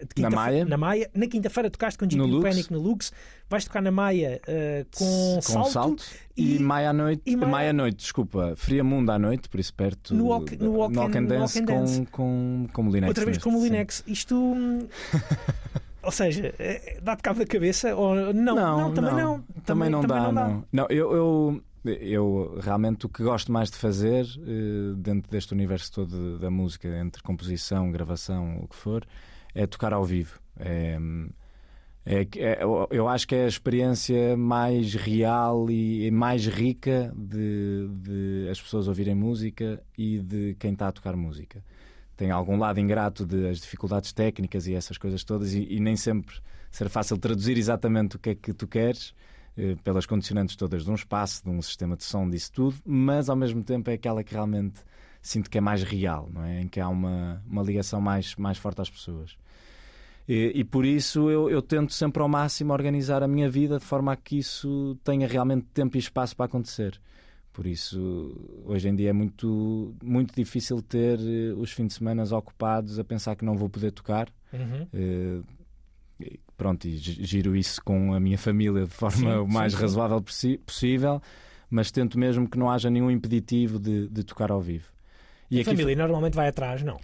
[0.00, 0.64] de quinta-fe- Maia.
[0.64, 1.10] na Maia.
[1.14, 2.42] Na quinta-feira tocaste com Lux.
[2.42, 3.12] Panic no Lux.
[3.48, 5.70] Vais tocar na Maia ah, com, com salto.
[5.70, 6.04] salto.
[6.36, 9.48] E, e- maia à noite, e maia- maia à noite, desculpa, Fria Mundo à noite,
[9.48, 11.98] por isso perto No walk- no walk and- and Dance, walk and dance.
[12.06, 13.08] com, com, com Molinex.
[13.08, 13.64] Outra vez com o sim.
[13.64, 14.02] Linex.
[14.06, 14.36] Isto.
[16.06, 17.94] Ou seja, eh, dá-te cabo da cabeça?
[17.94, 18.54] Ou não?
[18.54, 19.42] Não, também não.
[19.64, 20.64] Também não dá, não.
[20.72, 21.62] Não, eu, eu,
[22.00, 26.88] eu realmente o que gosto mais de fazer eh, dentro deste universo todo da música,
[26.98, 29.04] entre composição, gravação, o que for,
[29.54, 30.38] é tocar ao vivo.
[30.58, 30.96] É,
[32.04, 37.88] é, é- eu- eu acho que é a experiência mais real e mais rica de,
[38.00, 41.64] de as pessoas ouvirem música e de quem está a tocar música.
[42.16, 46.36] Tem algum lado ingrato das dificuldades técnicas e essas coisas todas, e, e nem sempre
[46.70, 49.14] ser fácil traduzir exatamente o que é que tu queres,
[49.56, 53.28] eh, pelas condicionantes todas de um espaço, de um sistema de som, disso tudo, mas
[53.28, 54.80] ao mesmo tempo é aquela que realmente
[55.20, 56.60] sinto que é mais real, não é?
[56.62, 59.36] Em que há uma, uma ligação mais, mais forte às pessoas.
[60.28, 63.84] E, e por isso eu, eu tento sempre ao máximo organizar a minha vida de
[63.84, 67.00] forma a que isso tenha realmente tempo e espaço para acontecer.
[67.56, 72.22] Por isso, hoje em dia é muito, muito difícil ter eh, os fins de semana
[72.36, 74.28] ocupados a pensar que não vou poder tocar.
[74.52, 74.86] Uhum.
[76.20, 79.72] E pronto, e gi- giro isso com a minha família de forma Sim, o mais
[79.72, 79.82] sim, sim.
[79.84, 81.22] razoável possi- possível,
[81.70, 84.90] mas tento mesmo que não haja nenhum impeditivo de, de tocar ao vivo.
[85.50, 86.98] E A família normalmente vai atrás, não?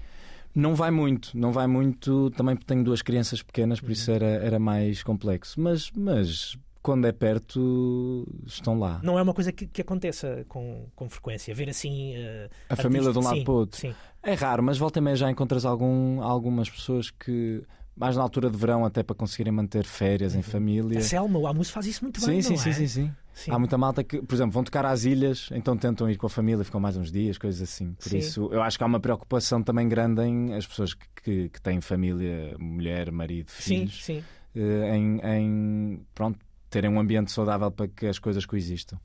[0.54, 4.16] não vai muito, não vai muito, também porque tenho duas crianças pequenas, por isso Uhum.
[4.16, 5.58] era, era mais complexo.
[5.58, 9.00] Mas, mas quando é perto, estão lá.
[9.02, 11.54] Não é uma coisa que, que aconteça com, com frequência.
[11.54, 12.14] Ver assim.
[12.16, 13.80] eh, A família de um lado sim, para o outro.
[13.80, 13.94] Sim.
[14.22, 17.62] É raro, mas volta e meia já encontras algum, algumas pessoas que,
[17.96, 20.98] mais na altura de verão, até para conseguirem manter férias em família.
[20.98, 22.42] A Selma, o Almoço faz isso muito Sim, bem.
[22.42, 22.72] sim, não sim, é?
[22.72, 23.12] sim, sim.
[23.34, 23.50] Sim.
[23.50, 26.30] Há muita malta que, por exemplo, vão tocar às ilhas, então tentam ir com a
[26.30, 27.94] família, ficam mais uns dias, coisas assim.
[27.94, 28.18] Por Sim.
[28.18, 31.62] isso, eu acho que há uma preocupação também grande em as pessoas que, que, que
[31.62, 34.22] têm família, mulher, marido, Sim, filhos, sim.
[34.54, 36.38] eh, em, em, pronto,
[36.72, 38.98] terem um ambiente saudável para que as coisas coexistam.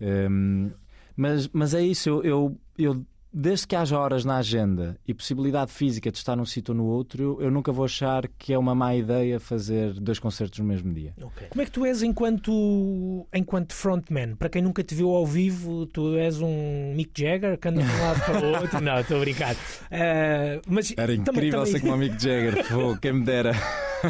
[0.00, 0.70] Hum,
[1.16, 5.72] mas, mas é isso, eu, eu, eu desde que haja horas na agenda e possibilidade
[5.72, 8.74] física de estar num sítio ou no outro, eu, nunca vou achar que é uma
[8.74, 11.12] má ideia fazer dois concertos no mesmo dia.
[11.20, 11.48] Ok.
[11.48, 14.36] Como é que tu és enquanto, enquanto frontman?
[14.36, 17.88] Para quem nunca te viu ao vivo, tu és um Mick Jagger que anda de
[17.90, 18.80] um lado para o outro?
[18.80, 19.54] Não, estou a brincar.
[19.54, 23.50] Uh, mas Era incrível também- ser como o Mick Jagger, pô, quem me dera.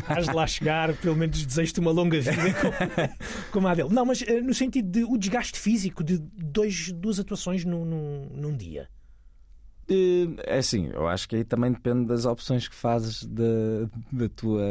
[0.08, 2.72] Hás de lá chegar, pelo menos desejo-te uma longa vida como,
[3.52, 3.88] como a dele.
[3.90, 8.28] Não, mas eh, no sentido de o desgaste físico de dois, duas atuações num, num,
[8.34, 8.88] num dia.
[10.46, 14.62] É assim, eu acho que aí também depende das opções que fazes da, da tua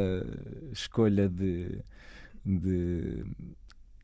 [0.71, 1.79] escolha de,
[2.45, 3.23] de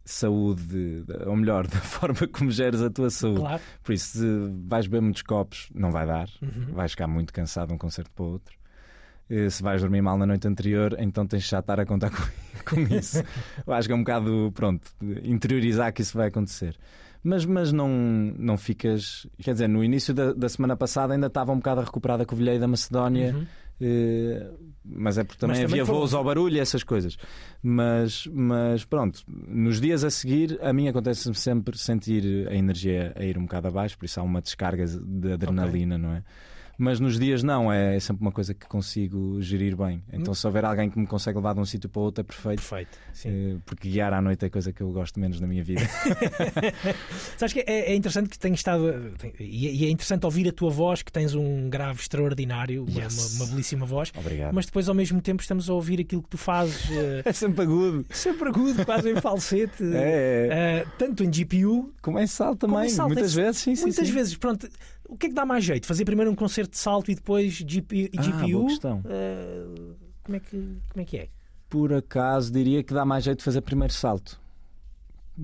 [0.06, 3.39] saúde, ou melhor, da forma como geres a tua saúde.
[3.41, 3.62] Claro.
[3.84, 4.26] Por isso, se
[4.67, 6.74] vais beber muitos copos, não vai dar, Uhum.
[6.74, 8.58] vais ficar muito cansado de um concerto para o outro.
[9.52, 12.17] Se vais dormir mal na noite anterior, então tens de já estar a contar com,
[12.76, 13.24] com isso.
[13.65, 14.89] Eu acho que é um bocado, pronto,
[15.24, 16.76] interiorizar que isso vai acontecer.
[17.24, 17.90] Mas, mas não,
[18.38, 19.28] não ficas.
[19.40, 22.26] Quer dizer, no início da, da semana passada ainda estava um bocado a recuperar da
[22.26, 23.36] Covilhã da Macedónia.
[23.36, 23.46] Uhum.
[23.82, 24.52] Eh,
[24.84, 27.18] mas é porque também, também havia foi- voos ao barulho e essas coisas.
[27.62, 33.24] Mas, mas pronto, nos dias a seguir, a mim acontece-me sempre sentir a energia a
[33.24, 36.24] ir um bocado abaixo, por isso há uma descarga de adrenalina, não é?
[36.82, 40.02] Mas nos dias não, é, é sempre uma coisa que consigo gerir bem.
[40.13, 42.62] Então, se houver alguém que me consegue levar de um sítio para outro, é perfeito.
[42.62, 42.98] Perfeito.
[43.13, 43.30] Sim.
[43.30, 45.82] Eh, Porque guiar à noite é a coisa que eu gosto menos na minha vida.
[47.38, 49.12] Sabes que é, é interessante que tenhas estado.
[49.39, 53.02] E é- e é interessante ouvir a tua voz, que tens um grave extraordinário, uma,
[53.02, 53.34] Yes.
[53.36, 54.12] uma- uma belíssima voz.
[54.18, 54.54] Obrigado.
[54.54, 57.63] Mas depois, ao mesmo tempo, estamos a ouvir aquilo que tu fazes eh, É sempre
[57.63, 58.06] agudo.
[58.10, 59.84] sempre agudo, quase em falsete.
[60.00, 60.50] É, é.
[60.52, 63.84] eh, tanto em GPU Como salto Como também, em salto, muitas vezes, sim, sim.
[63.84, 64.13] Muitas sim.
[64.13, 64.68] vezes, pronto.
[65.10, 65.88] O que é que dá mais jeito?
[65.88, 68.52] Fazer primeiro um concerto de salto e depois GP, Ah, GPU?
[68.60, 69.02] boa questão.
[69.06, 69.65] Eh,
[70.24, 71.30] como, é que, como é que é?
[71.67, 74.39] Por acaso diria que dá mais jeito de fazer primeiro salto.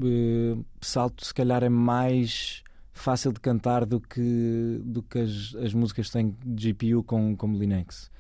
[0.04, 5.74] Eh, salto, se calhar, é mais fácil de cantar do que, do que as, as
[5.74, 8.12] músicas que têm GPU com, com Molinex.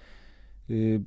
[0.67, 0.99] Eh,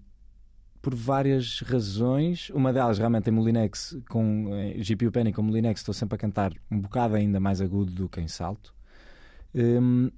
[0.80, 2.48] por várias razões.
[2.50, 6.52] Uma delas, realmente, em Molinex, com eh, GPU Penny com Molinex, estou sempre a cantar
[6.70, 8.72] um bocado ainda mais agudo do que em salto.
[9.54, 10.10] Hum,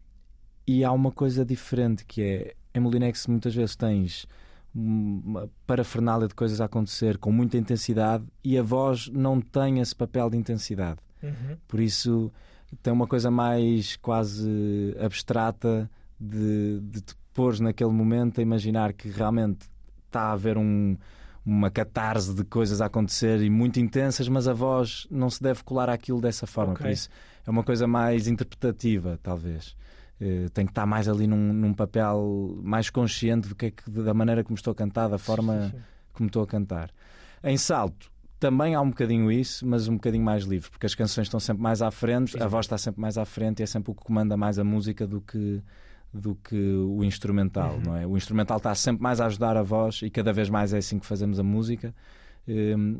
[0.71, 4.25] e há uma coisa diferente que é em Molinex muitas vezes tens
[4.73, 9.97] uma parafernália de coisas a acontecer com muita intensidade e a voz não tem esse
[9.97, 11.01] papel de intensidade.
[11.21, 11.57] Uhum.
[11.67, 12.33] Por isso
[12.85, 19.09] tem uma coisa mais quase abstrata de, de te pôres naquele momento a imaginar que
[19.09, 19.69] realmente
[20.07, 20.97] está a haver um,
[21.45, 25.65] uma catarse de coisas a acontecer e muito intensas, mas a voz não se deve
[25.65, 26.75] colar àquilo dessa forma.
[26.75, 26.85] Ok.
[26.85, 27.09] Por isso
[27.45, 29.75] é uma coisa mais interpretativa, talvez.
[30.21, 33.91] Eh, tem que estar mais ali num, num papel mais consciente do que é que,
[33.91, 35.83] da maneira como estou a cantar, da forma Sim, sim.
[36.13, 36.91] como estou a cantar.
[37.43, 41.27] Em salto também há um bocadinho isso, mas um bocadinho mais livre, porque as canções
[41.27, 42.49] estão sempre mais à frente, a Sim.
[42.49, 45.07] voz está sempre mais à frente e é sempre o que comanda mais a música
[45.07, 45.63] do que
[46.13, 47.83] do que o instrumental, Uhum.
[47.85, 48.05] não é?
[48.07, 50.99] O instrumental está sempre mais a ajudar a voz e cada vez mais é assim
[50.99, 51.95] que fazemos a música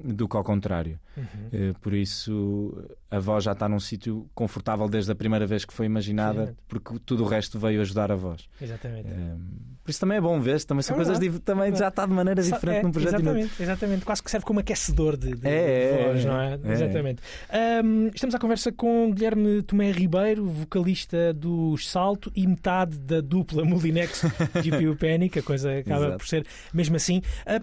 [0.05, 0.99] do que ao contrário.
[1.17, 1.25] Uhum.
[1.53, 2.73] Eh, Por isso
[3.11, 6.53] a voz já está num sítio confortável desde a primeira vez que foi imaginada, Sim.
[6.69, 8.49] porque tudo o resto veio ajudar a voz.
[8.61, 9.09] Exatamente.
[9.09, 9.37] Eh,
[9.83, 12.41] Por isso também é bom ver, também são É coisas também já está de maneira
[12.43, 13.41] diferente é, num projeto e no outro.
[13.41, 14.05] exatamente, exatamente.
[14.05, 16.59] Quase que serve como aquecedor de, de- É, de voz, é, não é?
[16.63, 16.73] é.
[16.73, 17.23] Exatamente.
[17.51, 23.65] Ahm, estamos à conversa com Guilherme Tomé Ribeiro, vocalista dos Salto e metade da dupla
[23.65, 24.23] Molinex
[24.63, 24.97] GPU
[25.31, 26.19] que a coisa acaba Exato.
[26.19, 27.21] por ser mesmo assim.
[27.45, 27.61] Ah,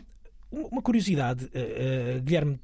[0.52, 2.60] uma curiosidade, ah, ah, Guilherme.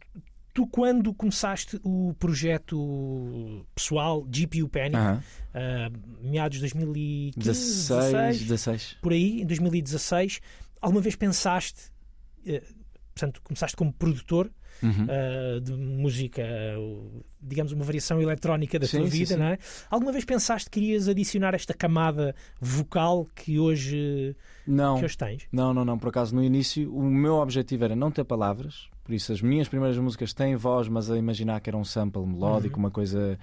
[0.54, 5.24] Tu, quando começaste o projeto pessoal GPU Penny, Aham.
[5.54, 5.90] ah,
[6.22, 8.98] meados de 2015, 16, 16, 16.
[9.02, 10.42] por aí, em 2016,
[10.80, 11.92] alguma vez pensaste,
[12.46, 12.62] eh,
[13.16, 14.52] portanto, começaste como produtor
[14.84, 15.06] Uhum.
[15.10, 16.44] eh, de música,
[17.42, 19.40] digamos, uma variação eletrónica da Sim, tua sim, vida, sim.
[19.40, 19.58] não é?
[19.90, 24.36] Alguma vez pensaste que irias adicionar esta camada vocal que hoje,
[24.68, 25.48] Não, que hoje tens?
[25.52, 25.98] não, não, não.
[25.98, 28.88] Por acaso, no início, o meu objetivo era não ter palavras.
[29.04, 32.26] Por isso, as minhas primeiras músicas têm voz, mas a imaginar que era um sample
[32.26, 32.86] melódico, Uhum.
[32.86, 33.38] uma coisa.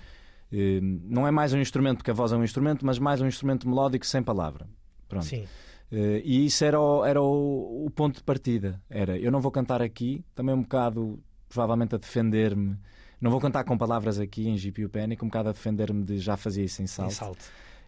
[0.53, 3.27] eh, não é mais um instrumento, porque a voz é um instrumento, mas mais um
[3.27, 4.67] instrumento melódico sem palavra.
[5.09, 5.25] Pronto.
[5.27, 5.45] Sim.
[5.93, 8.81] Eh, e isso era, o, era o, o ponto de partida.
[8.89, 12.79] Era eu não vou cantar aqui, também um bocado, provavelmente, a defender-me.
[13.21, 16.39] Não vou cantar com palavras aqui em GPU Panic, um bocado a defender-me de já
[16.39, 17.13] fazia isso em Em salto.
[17.13, 17.45] salto.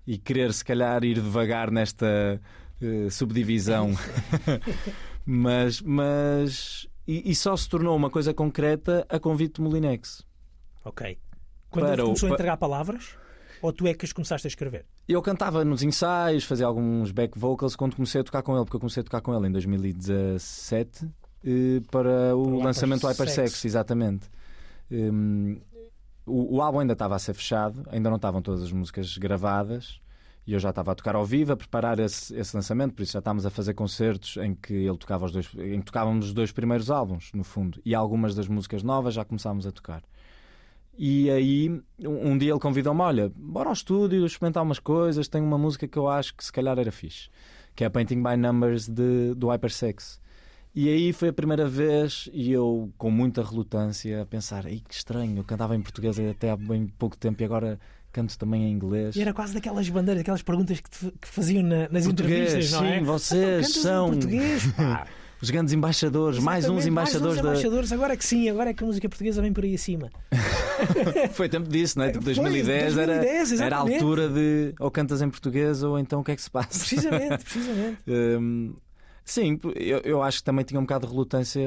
[0.06, 2.38] e querer se calhar ir devagar nesta
[2.82, 3.92] eh, subdivisão.
[5.24, 10.24] mas mas e, e só se tornou uma coisa concreta a convite de Molinex.
[10.84, 11.18] Ok.
[11.70, 13.16] Quando Para ele o- começou a entregar palavras?
[13.62, 14.84] Ou tu é que as começaste a escrever?
[15.08, 18.74] Eu cantava nos ensaios, fazia alguns back vocals quando comecei a tocar com ele, porque
[18.76, 21.08] eu comecei a tocar com ele em 2017 eh,
[21.90, 23.64] para o Para o lançamento do Hypersex.
[23.64, 24.28] Exatamente.
[24.90, 25.58] Hum,
[26.26, 30.00] o, o álbum ainda estava a ser fechado, ainda não estavam todas as músicas gravadas
[30.46, 33.12] E eu já estava a tocar ao vivo, a preparar esse, esse lançamento, por isso
[33.12, 36.32] já estávamos a fazer concertos em que ele tocava os dois, em que tocávamos os
[36.32, 40.02] dois primeiros álbuns, no fundo, e algumas das músicas novas já começámos a tocar.
[40.96, 45.26] E aí, um um dia ele convidou-me: Olha, bora ao estúdio, experimentar umas coisas.
[45.26, 47.30] Tem uma música que eu acho que se calhar era fixe,
[47.74, 50.20] que é a Painting by Numbers de, do Hypersex.
[50.74, 54.94] E aí foi a primeira vez, e eu com muita relutância, a pensar: Ei, que
[54.94, 57.78] estranho, eu cantava em português até há bem pouco tempo e agora
[58.10, 59.14] canto também em inglês.
[59.16, 62.72] E era quase daquelas bandeiras, aquelas perguntas que, te, que faziam na- nas Português, entrevistas,
[62.80, 62.98] não é?
[62.98, 65.06] sim, vocês Então, cantas em são- português, pá.
[65.42, 67.48] Os grandes embaixadores, mais uns embaixadores mais uns da.
[67.50, 70.08] embaixadores, agora é que sim, agora é que a música portuguesa vem por aí acima.
[71.34, 72.12] Foi tempo disso, não é?
[72.12, 76.20] Tipo, Foi, 2010, 2010, era, era a altura de ou cantas em português ou então
[76.20, 76.78] o que é que se passa.
[76.78, 77.98] Precisamente, precisamente.
[78.06, 78.72] Hum,
[79.24, 81.60] sim, eu, eu acho que também tinha um bocado de relutância,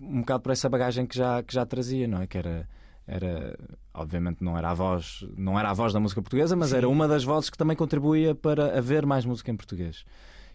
[0.00, 2.26] um bocado por essa bagagem que já, que já trazia, não é?
[2.26, 2.68] Que era,
[3.06, 3.58] era,
[3.92, 6.76] obviamente não era a voz, não era a voz da música portuguesa, mas Sim.
[6.76, 10.04] era uma das vozes que também contribuía para haver mais música em português.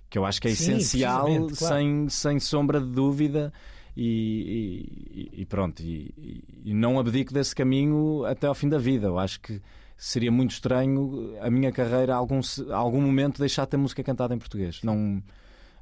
[0.09, 1.25] Que eu acho que é Sim, essencial,
[1.57, 1.75] claro.
[1.75, 3.51] sem, sem sombra de dúvida.
[3.99, 8.77] E, e- e pronto, e, e- e não abdico desse caminho até ao fim da
[8.77, 9.07] vida.
[9.07, 9.59] Eu acho que
[9.97, 12.39] seria muito estranho a minha carreira, a algum,
[12.71, 14.81] a algum momento, deixar de ter música cantada em português.
[14.83, 15.21] Não,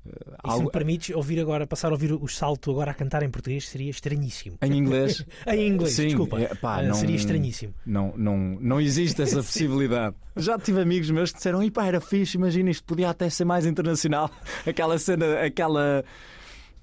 [0.07, 3.23] E se algo- me permites ouvir agora, passar a ouvir o salto agora a cantar
[3.23, 4.57] em português seria estranhíssimo.
[4.61, 5.25] em inglês.
[5.47, 6.39] Em inglês, Sim, desculpa.
[6.39, 7.73] é, pá, Ah, não- Seria estranhíssimo.
[7.85, 10.15] Não, não, não existe essa possibilidade.
[10.35, 13.45] Já tive amigos meus que disseram: "Ih, pá, era fixe, imagina isto, podia até ser
[13.45, 14.29] mais internacional.
[14.65, 16.03] Aquela cena, aquela.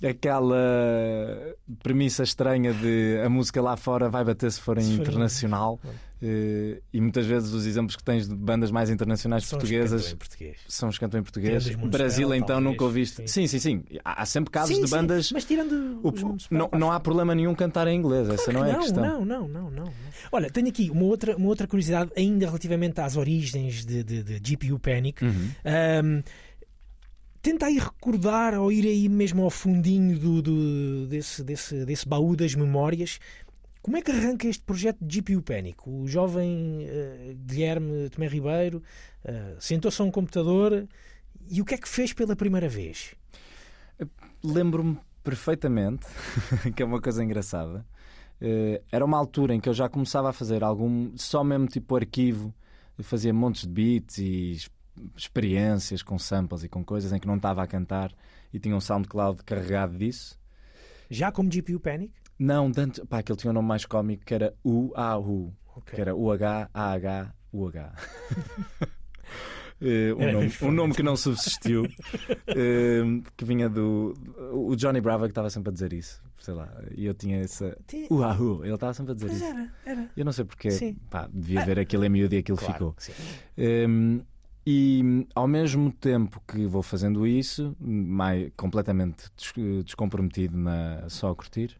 [0.09, 5.79] Aquela premissa estranha de a música lá fora vai bater se for em Se internacional.
[6.25, 9.71] Eh, e muitas vezes os exemplos que tens de bandas mais internacionais São os que
[9.75, 10.57] portuguesas cantam em português.
[10.69, 11.69] são os que cantam em português.
[11.91, 12.65] Brasil, então, talvez.
[12.73, 13.29] nunca ouviste.
[13.29, 13.83] Sim, sim, sim.
[14.05, 15.33] Há há sempre casos Sim, de sim, bandas.
[15.33, 16.13] Mas tirando O-
[16.49, 19.03] não, não há problema nenhum cantar em inglês, essa não é a não, questão.
[19.05, 19.93] Não, não, não, não.
[20.31, 24.39] Olha, tenho aqui uma outra, uma outra curiosidade, ainda relativamente às origens de, de, de
[24.57, 25.25] GPU Panic.
[25.25, 25.51] Uhum.
[25.65, 26.23] Ahm,
[27.43, 32.37] tenta aí recordar ou ir aí mesmo ao fundinho do, do- desse, desse, desse baú
[32.37, 33.19] das memórias.
[33.83, 35.79] Como é que arranca este projeto de GPU Panic?
[35.87, 38.81] O jovem eh, Guilherme Tomé Ribeiro
[39.25, 40.87] eh, sentou-se a um computador
[41.51, 43.15] e o que é que fez pela primeira vez?
[44.45, 46.07] Lembro-me perfeitamente,
[46.77, 47.85] que é uma coisa engraçada.
[48.41, 51.97] Eh, era uma altura em que eu já começava a fazer algum, só mesmo tipo
[51.97, 52.55] arquivo,
[52.97, 54.59] eu fazia montes de beats e
[55.17, 58.13] experiências com samples e com coisas em que não estava a cantar
[58.53, 60.39] e tinha um SoundCloud carregado disso.
[61.11, 62.13] Já como GPU Panic?
[62.39, 65.95] Não, tanto, pá, aquele tinha um nome mais cómico que era U-A-U, Ok.
[65.95, 67.93] que era U-H-A-H-U-H.
[69.85, 71.83] Eh, um, nome, um nome que não subsistiu,
[72.47, 73.03] eh,
[73.37, 74.15] que vinha do.
[74.53, 77.77] O Johnny Bravo que estava sempre a dizer isso, sei lá, e eu tinha essa.
[78.09, 79.51] Uau, ele estava sempre a dizer Pois isso.
[79.51, 80.09] era, era.
[80.17, 80.95] Eu não sei porque, Sim.
[81.11, 82.95] pá, devia ver aquilo em miúdo e aquilo Claro, ficou.
[82.97, 83.13] sim.
[83.59, 84.21] Um,
[84.67, 91.35] e ao mesmo tempo que vou fazendo isso, mais, completamente des- descomprometido na só a
[91.37, 91.77] curtir,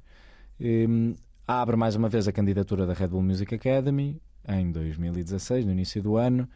[0.61, 1.15] um,
[1.47, 6.03] abre mais uma vez a candidatura da Red Bull Music Academy em 2016, no início
[6.03, 6.49] do ano.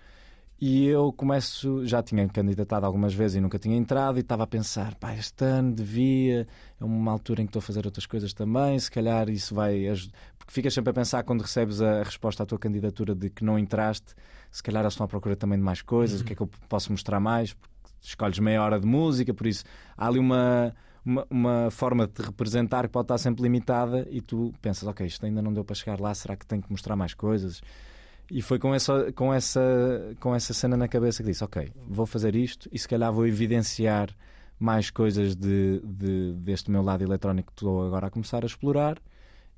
[0.59, 4.47] E eu começo, já tinha candidatado algumas vezes e nunca tinha entrado, e estava a
[4.47, 6.49] pensar: pá, este ano devia,
[6.81, 9.87] é uma altura em que estou a fazer outras coisas também, se calhar isso vai
[9.87, 10.17] ajudar.
[10.39, 13.59] Porque ficas sempre a pensar quando recebes a resposta à tua candidatura de que não
[13.59, 14.15] entraste,
[14.51, 16.49] se calhar eles estão à procura também de mais coisas, o que é que eu
[16.69, 17.53] posso mostrar mais?
[17.53, 19.65] Porque escolhes meia hora de música, por isso
[19.95, 24.23] há ali uma, uma, uma forma de te representar que pode estar sempre limitada e
[24.23, 26.97] tu pensas: ok, isto ainda não deu para chegar lá, será que tenho que mostrar
[26.97, 27.61] mais coisas?
[28.31, 32.07] E foi com essa, com, essa, com essa cena na cabeça que disse: Ok, vou
[32.07, 34.09] fazer isto e se calhar vou evidenciar
[34.59, 38.99] mais coisas de, de- deste meu lado eletrónico que estou agora a começar a explorar.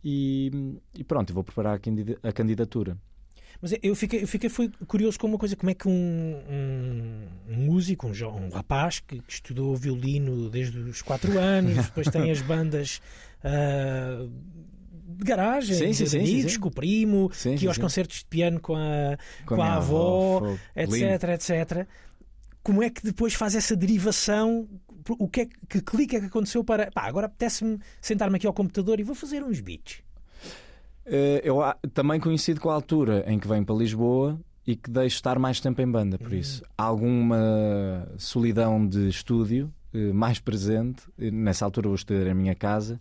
[0.04, 2.96] E, e pronto, vou preparar a candida- a candidatura.
[3.60, 4.48] Mas eu fiquei, eu fiquei
[4.86, 9.00] curioso com uma coisa, como é que um, um- um músico, um, jo- um rapaz
[9.00, 13.00] que, que estudou violino desde os 4 anos, depois tem as bandas
[13.42, 14.26] ah,
[15.10, 18.26] de garagem, Sim, sim, de sim, amigos, com o primo, que ia aos concertos de
[18.26, 19.16] piano com a,
[19.46, 21.32] com minha a avó, fogo, etc, lindo.
[21.32, 21.86] etc.
[22.62, 24.68] Como é que depois faz essa derivação?
[25.18, 26.90] O que é que, que clique é que aconteceu para.
[26.90, 30.02] Pá, agora apetece-me sentar-me aqui ao computador e vou fazer uns beats.
[31.06, 31.62] Eh, Eu
[31.94, 35.60] também coincido com a altura em que venho para Lisboa e que deixo estar mais
[35.60, 41.02] tempo em banda, por isso há alguma solidão de estúdio eh, mais presente.
[41.18, 43.00] Eh, Nessa altura estúdio era a minha casa,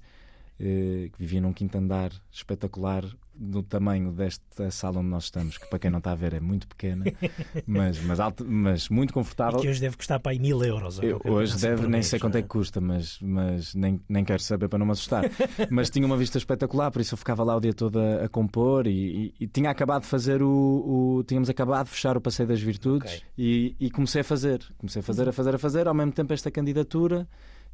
[0.58, 3.04] que vivia num quinto andar espetacular,
[3.40, 6.40] do tamanho desta sala onde nós estamos, que para quem não está a ver é
[6.40, 7.06] muito pequena,
[7.68, 9.60] mas, mas, alto, mas muito confortável.
[9.60, 11.00] E que hoje deve custar para aí mil euros.
[11.02, 14.42] Eu, hoje assim deve, nem sei quanto é que custa, mas, mas nem, nem quero
[14.42, 15.26] saber para não me assustar.
[15.70, 18.30] mas tinha uma vista espetacular, por isso eu ficava lá o dia todo a, a
[18.30, 20.50] compor e, e, e, tinha acabado de fazer o,
[21.20, 23.28] o, Tínhamos acabado de fechar o Passeio das Virtudes okay.
[23.38, 24.64] e, e comecei a fazer.
[24.78, 27.28] Comecei a fazer, a fazer, a fazer, ao mesmo tempo esta candidatura.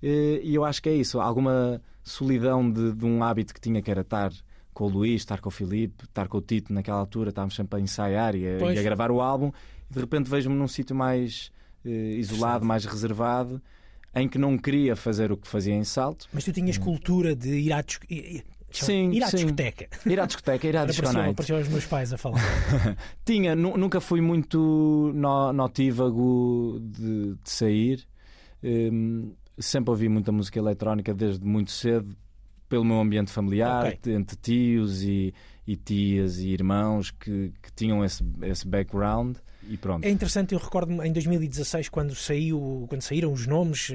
[0.04, 1.20] E eu acho que é isso.
[1.20, 4.32] Alguma solidão de, de um hábito que tinha que era estar
[4.74, 7.80] com o Luís, estar com o Filipe, estar com o Tito naquela altura, estávamos sempre
[7.80, 9.52] a ensaiar e a, e a gravar o álbum,
[9.90, 11.52] e de repente vejo-me num sítio mais
[11.86, 13.62] eh, isolado, mais reservado,
[14.16, 16.28] em que não queria fazer o que fazia em salto.
[16.34, 17.84] Mas tu tinhas cultura de ir à
[18.72, 19.38] Sim, ir à sim.
[19.38, 19.88] discoteca.
[20.04, 21.30] Ir à discoteca, ir à discoteca.
[21.30, 22.42] Apareceu os meus pais a falar.
[23.24, 28.04] Tinha, nunca fui muito no, notívago de, de sair.
[28.64, 32.16] Um, sempre ouvi muita música eletrónica desde muito cedo,
[32.68, 34.14] pelo meu ambiente familiar, okay.
[34.16, 35.34] entre tios e,
[35.68, 39.38] e, tias e irmãos que, que tinham esse, esse background.
[39.70, 40.04] E pronto.
[40.04, 43.94] É interessante, eu recordo-me em 2016, quando, saiu, quando saíram os nomes uh,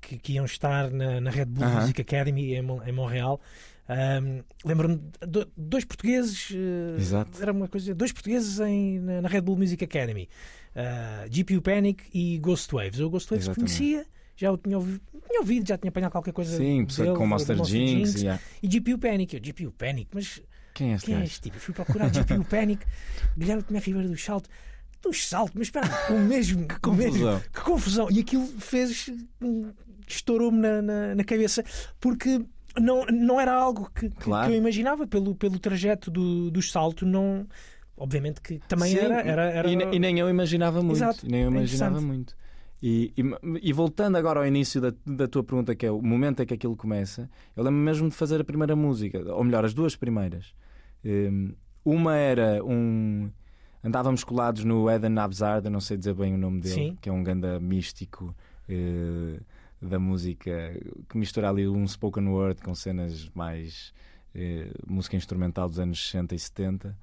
[0.00, 1.80] que, que, iam estar na, na Red Bull uh -huh.
[1.80, 3.40] Music Academy em, em Montreal.
[3.88, 9.42] Um, Lembro-me de dois portugueses, uh, era uma coisa, dois portugueses em, na, na Red
[9.42, 10.28] Bull Music Academy,
[10.74, 12.98] uh, GPU Panic e Ghost Waves.
[12.98, 13.78] Eu Ghost Waves Exatamente.
[13.78, 14.06] conhecia,
[14.36, 16.56] já o tinha ouvido, tinha ouvido, já tinha apanhado qualquer coisa.
[16.56, 18.10] Sim, dele, com Monster, Monster Jinx.
[18.10, 18.42] Jinx yeah.
[18.62, 19.34] E GPU Panic.
[19.34, 20.42] Eu, GPU Panic, mas
[20.74, 21.56] quem é este, quem é este tipo?
[21.56, 22.84] Eu fui procurar GPU Panic,
[23.36, 24.48] Guilherme Tomé Ribeiro do Salto.
[25.02, 26.66] Do salto, mas espera, o mesmo.
[26.66, 27.34] que confusão.
[27.34, 28.08] Mesmo, que confusão.
[28.10, 29.10] E aquilo fez.
[30.06, 31.62] estourou-me na, na, na, cabeça,
[32.00, 32.44] porque
[32.78, 34.48] não, não era algo que, claro.
[34.48, 37.06] que eu imaginava pelo, pelo trajeto do, do salto.
[37.06, 37.46] Não,
[37.96, 39.68] obviamente que também Sim, era, era, era...
[39.68, 40.96] E, e, nem eu imaginava muito.
[40.96, 42.34] Exato, nem eu é imaginava muito.
[42.82, 43.22] E, e,
[43.62, 46.54] e, voltando agora ao início da, da tua pergunta, que é o momento em que
[46.54, 50.54] aquilo começa, eu lembro mesmo de fazer a primeira música, ou melhor, as duas primeiras.
[51.04, 53.30] Um, uma era um.
[53.82, 56.98] Andávamos colados no Eden Abzard, não sei dizer bem o nome dele, Sim.
[57.00, 58.34] que é um ganda místico
[58.68, 59.40] uh,
[59.80, 60.76] da música
[61.08, 63.94] que mistura ali um spoken word com cenas mais
[64.34, 66.98] uh, música instrumental dos anos 60 e 70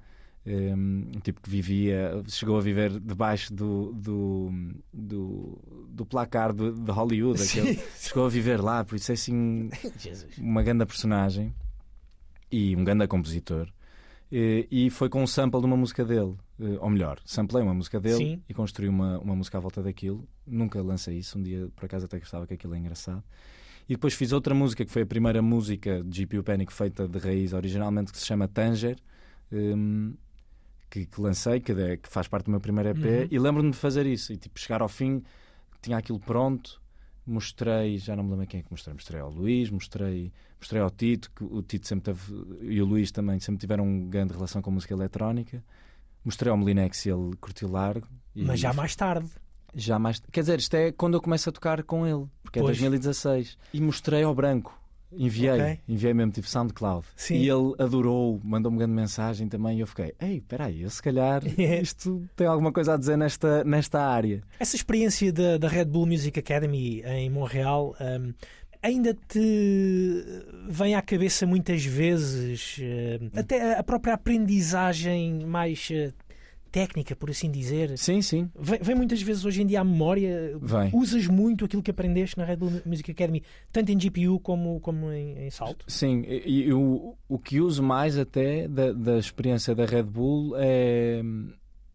[0.46, 4.50] um tipo que vivia, chegou a viver debaixo do, do,
[4.92, 7.42] do, do placar de, de Hollywood.
[7.42, 9.70] Aquele, chegou a viver lá, por isso é assim
[10.38, 11.54] uma grande personagem
[12.50, 13.68] e um grande compositor.
[14.30, 17.74] E, e, foi com um sample de uma música dele, eh, ou melhor, samplei uma
[17.74, 18.42] música dele Sim.
[18.48, 20.26] e construí uma, uma música à volta daquilo.
[20.46, 23.22] Nunca lancei isso, um dia por acaso até gostava que aquilo é engraçado.
[23.88, 27.18] E depois fiz outra música que foi a primeira música de GPU Panic feita de
[27.18, 28.96] raiz originalmente, que se chama Tanger.
[29.52, 30.14] Um,
[30.94, 33.28] que, que lancei, que, é, que, faz parte do meu primeiro EP, uhum.
[33.28, 34.32] e lembro-me de fazer isso.
[34.32, 35.24] E tipo, chegar ao fim,
[35.82, 36.80] tinha aquilo pronto,
[37.26, 40.90] mostrei, já não me lembro quem é que mostrei, mostrei ao Luís, mostrei, mostrei ao
[40.90, 42.20] Tito, que o Tito sempre teve,
[42.62, 45.64] e o Luís também sempre tiveram uma grande relação com a música eletrónica.
[46.24, 48.06] Mostrei ao Molinex e ele curtiu largo.
[48.34, 49.28] Mas já mais tarde.
[49.74, 50.20] Já mais.
[50.30, 52.78] Quer dizer, isto é quando eu começo a tocar com ele, porque pois.
[52.78, 53.58] é 2016.
[53.72, 54.80] E mostrei ao branco.
[55.12, 55.78] Enviei, okay.
[55.88, 57.06] enviei mesmo tipo SoundCloud.
[57.16, 57.36] Sim.
[57.36, 59.78] E ele adorou, mandou-me grande mensagem também.
[59.78, 61.42] E eu fiquei, ei, peraí, eu se calhar
[61.80, 64.42] isto tem alguma coisa a dizer nesta, nesta área.
[64.58, 67.94] Essa experiência da, da Red Bull Music Academy em Montreal.
[68.00, 68.32] Um,
[68.82, 70.24] ainda te
[70.68, 73.30] vem à cabeça muitas vezes hum.
[73.34, 76.12] até a própria aprendizagem mais uh,
[76.74, 77.96] técnica, por assim dizer.
[77.96, 78.50] Sim, sim.
[78.58, 80.58] Vem, vem, muitas vezes hoje em dia à memória.
[80.60, 80.90] Vem.
[80.92, 85.12] Usas muito aquilo que aprendeste na Red Bull Music Academy, tanto em GPU como, como
[85.12, 85.84] em, em salto?
[85.86, 91.22] Sim, e, o, o que uso mais até da, da experiência da Red Bull é,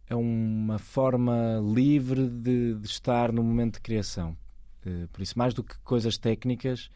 [0.07, 4.37] é uma forma livre de, de estar no momento de criação.
[4.85, 6.89] Eh, por isso, mais do que coisas técnicas.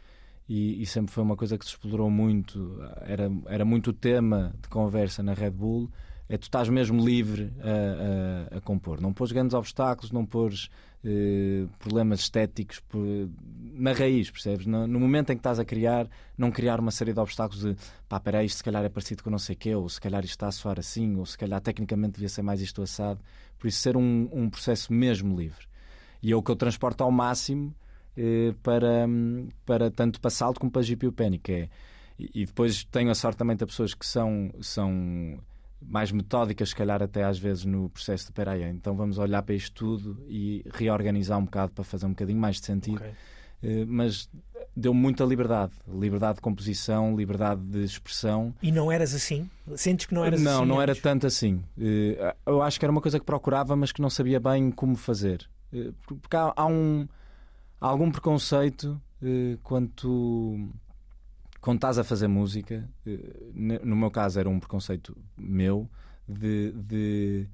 [0.47, 2.79] E, e, sempre foi uma coisa que se explorou muito.
[3.01, 5.89] Era, era muito tema de conversa na Red Bull
[6.33, 8.99] é tu estás mesmo livre a, a, a compor.
[8.99, 10.67] Não pôs grandes obstáculos, não pôs
[11.05, 13.05] eh, problemas estéticos por,
[13.75, 14.65] na raiz, percebes?
[14.65, 17.75] No, no, momento em que estás a criar, não criar uma série de obstáculos de
[18.09, 20.23] pá, peraí, isto se calhar é parecido com não sei o quê, ou se calhar
[20.23, 23.19] isto está a soar assim, ou se calhar tecnicamente devia ser mais isto assado.
[23.59, 25.67] Por isso, ser um, um processo mesmo livre.
[26.19, 27.75] E é o que eu transporto ao máximo
[28.17, 29.07] eh, para,
[29.67, 31.51] para tanto para salto como para GPU Panic.
[31.51, 31.69] É,
[32.17, 34.51] e, e depois tenho a sorte também de pessoas que são.
[34.61, 35.37] são
[35.87, 39.55] mais metódicas, se calhar até às vezes no processo de peraí, então vamos olhar para
[39.55, 42.97] isto tudo e reorganizar um bocado para fazer um bocadinho mais de sentido.
[42.97, 43.11] Okay.
[43.63, 44.29] Uh, mas
[44.75, 48.53] deu muita liberdade, liberdade de composição, liberdade de expressão.
[48.61, 49.49] E não eras assim?
[49.75, 50.59] Sentes que não eras não, assim?
[50.59, 51.63] Não, não era tanto assim.
[51.77, 54.95] Uh, eu acho que era uma coisa que procurava, mas que não sabia bem como
[54.95, 55.47] fazer.
[55.71, 57.07] Uh, porque há, há, um,
[57.79, 59.01] há algum preconceito
[59.63, 60.69] quanto
[61.63, 65.89] quando estás a fazer música, eh, no meu caso era um preconceito meu
[66.27, 67.47] de, de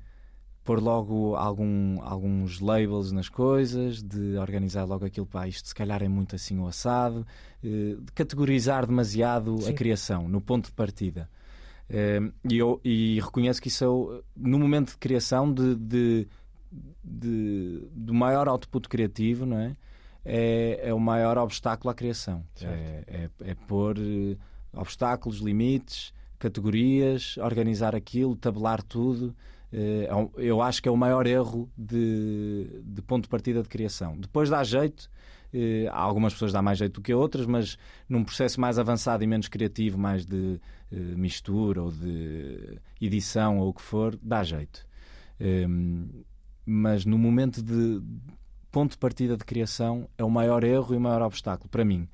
[0.63, 6.01] pôr logo algum, alguns labels nas coisas, de organizar logo aquilo, pá, isto se calhar
[6.01, 7.23] é muito assim o assado,
[7.63, 9.69] eh, de categorizar demasiado Sim.
[9.69, 11.29] a criação no ponto de partida.
[11.87, 16.27] Eh, e, eu, e reconheço que isso é, no momento de criação, de, de,
[17.03, 19.75] de, do maior output criativo, não é?
[20.29, 22.43] É, é o maior obstáculo à criação.
[22.61, 24.37] É, é, é pôr eh,
[24.73, 29.35] obstáculos, limites, categorias, organizar aquilo, tabelar tudo.
[29.71, 33.69] Eh, é eu acho que é o maior erro de, de ponto de partida de
[33.69, 34.17] criação.
[34.17, 35.09] Depois dá jeito,
[35.53, 37.77] eh, há algumas pessoas dá mais jeito do que outras, mas
[38.07, 40.59] num processo mais avançado e menos criativo, mais de
[40.91, 44.85] eh, mistura ou de edição ou o que for, dá jeito.
[45.39, 46.07] Ehm,
[46.65, 48.01] mas no momento de
[48.71, 52.07] ponto de partida de criação é o maior erro e o maior obstáculo para mim.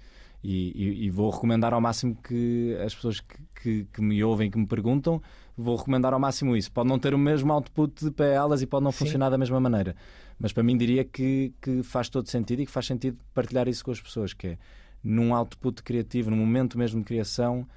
[0.43, 4.51] E, e, e vou recomendar ao máximo que as pessoas que, que, que me ouvem,
[4.51, 5.21] que me perguntam,
[5.57, 6.71] vou recomendar ao máximo isso.
[6.71, 8.99] Pode não ter o mesmo output para elas e pode não Sim.
[8.99, 9.95] funcionar da mesma maneira.
[10.39, 13.83] Mas para mim diria que, que faz todo sentido e que faz sentido partilhar isso
[13.83, 14.57] com as pessoas, que é
[15.03, 17.67] num output criativo, num momento mesmo de criação,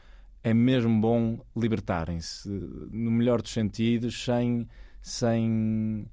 [0.43, 4.69] é mesmo bom libertarem-se, no melhor dos sentidos, sem,
[5.03, 6.07] sem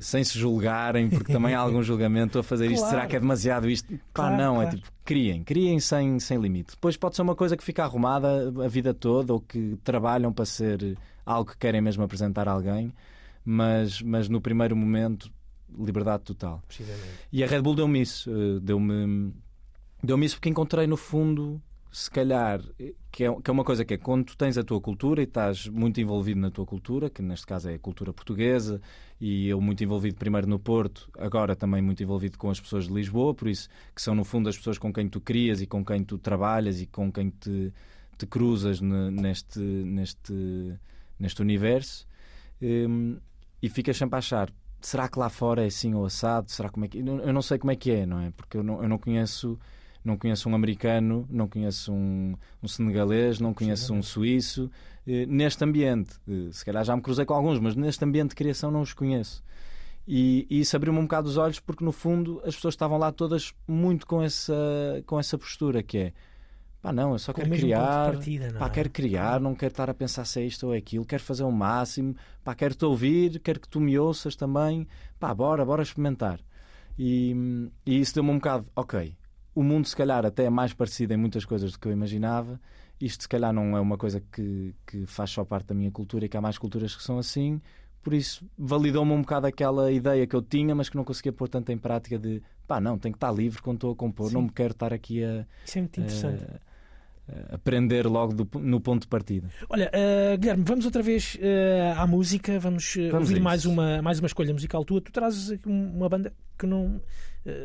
[0.00, 2.80] sem se julgarem, porque também há algum julgamento a fazer isto.
[2.80, 2.90] Claro.
[2.90, 3.92] Será que é demasiado isto?
[3.92, 4.68] Pá, claro, não, é claro.
[4.68, 6.74] é tipo, criem, criem sem, sem limite.
[6.74, 10.44] Depois pode ser uma coisa que fica arrumada a vida toda ou que trabalham para
[10.44, 12.92] ser algo que querem mesmo apresentar a alguém,
[13.44, 15.30] mas, mas no primeiro momento,
[15.78, 16.62] liberdade total.
[17.32, 19.32] E a Red Bull deu-me isso, eh, deu-me
[20.02, 21.60] deu-me isso porque encontrei no fundo
[21.90, 22.62] se calhar,
[23.10, 25.24] que é, que é uma coisa que é quando tu tens a tua cultura e
[25.24, 28.80] estás muito envolvido na tua cultura, que neste caso é a cultura portuguesa,
[29.20, 32.94] e eu muito envolvido primeiro no Porto, agora também muito envolvido com as pessoas de
[32.94, 35.84] Lisboa, por isso que são no fundo as pessoas com quem tu crias e com
[35.84, 37.72] quem tu trabalhas e com quem te,
[38.16, 40.78] te cruzas neste, neste,
[41.18, 42.06] neste universo,
[42.62, 43.18] um,
[43.60, 44.52] e ficas sempre a achar.
[44.80, 46.50] Será que lá fora é assim ou assado?
[46.52, 46.98] Será como é que...
[46.98, 48.30] Eu não sei como é que é, não é?
[48.30, 49.58] Porque eu não, eu não conheço
[50.04, 54.70] não conheço um americano, não conheço um, um senegalês, não conheço um suíço.
[55.06, 58.36] Eh, neste ambiente, eh, se calhar já me cruzei com alguns, mas neste ambiente de
[58.36, 59.42] criação não os conheço.
[60.06, 63.12] E, e isso abriu-me um bocado os olhos porque, no fundo, as pessoas estavam lá
[63.12, 64.54] todas muito com essa,
[65.06, 66.12] com essa postura que é
[66.80, 68.70] pá, não, eu só com quero criar, partida, pá, é?
[68.70, 71.42] quero criar, não quero estar a pensar se é isto ou é aquilo, quero fazer
[71.42, 74.86] o máximo, pá, quero te ouvir, quero que tu me ouças também,
[75.18, 76.40] pá, bora, bora experimentar.
[76.98, 79.14] E, e isso deu-me um bocado, ok,
[79.58, 82.60] o mundo, se calhar, até é mais parecido em muitas coisas do que eu imaginava.
[83.00, 86.26] Isto, se calhar, não é uma coisa que, que faz só parte da minha cultura
[86.26, 87.60] e que há mais culturas que são assim.
[88.00, 91.48] Por isso, validou-me um bocado aquela ideia que eu tinha, mas que não conseguia pôr
[91.48, 94.34] tanto em prática de pá, não, tenho que estar livre quando estou a compor, Sim.
[94.34, 95.44] não me quero estar aqui a.
[95.64, 96.44] Isso é muito interessante.
[96.44, 99.50] A, aprender logo do, no ponto de partida.
[99.68, 104.00] Olha, uh, Guilherme, vamos outra vez uh, à música, vamos, uh, vamos ouvir mais uma,
[104.00, 105.00] mais uma escolha musical tua.
[105.00, 107.02] Tu trazes aqui uma banda que não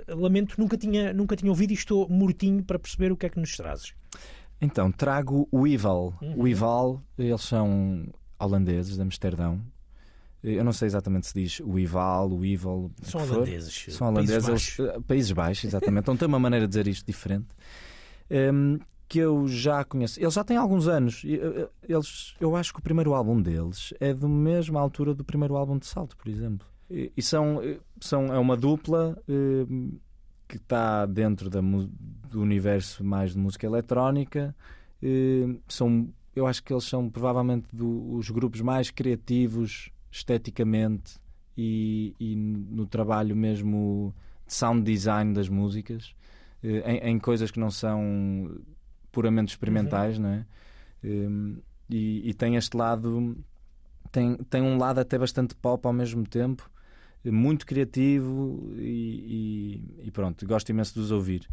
[0.07, 3.39] lamento, nunca tinha, nunca tinha ouvido e estou mortinho para perceber o que é que
[3.39, 3.93] nos trazes.
[4.59, 6.13] Então, trago o Ival.
[6.21, 6.41] Uhum.
[6.41, 8.07] O Ival, eles são
[8.39, 9.61] holandeses de Amsterdão.
[10.43, 12.91] Eu não sei exatamente se diz o Ival, o Evil.
[13.01, 13.85] São holandeses.
[13.89, 16.03] São holandeses, Países Baixos, eles, Países Baixos exatamente.
[16.03, 17.47] então tem uma maneira de dizer isto diferente.
[18.29, 18.77] Um,
[19.07, 20.19] que eu já conheço.
[20.19, 21.23] Eles já têm alguns anos.
[21.87, 25.77] Eles, eu acho que o primeiro álbum deles é da mesma altura do primeiro álbum
[25.77, 26.67] de Salto, por exemplo.
[27.17, 27.59] E, são,
[27.99, 29.65] são, é uma dupla eh,
[30.47, 34.55] que está dentro da, do universo mais de música eletrónica.
[35.01, 41.19] Eh, são, eu acho que eles são provavelmente do, os grupos mais criativos esteticamente
[41.57, 44.13] e, e no trabalho mesmo
[44.45, 46.13] de sound design das músicas,
[46.63, 48.55] eh, em, em, coisas que não são
[49.11, 50.23] puramente experimentais, uhum.
[50.23, 50.45] não é?
[51.89, 53.35] E, e, tem este lado,
[54.11, 56.71] tem, tem um lado até bastante pop ao mesmo tempo,
[57.31, 61.47] muito criativo e, e, e pronto, gosto imenso de os ouvir.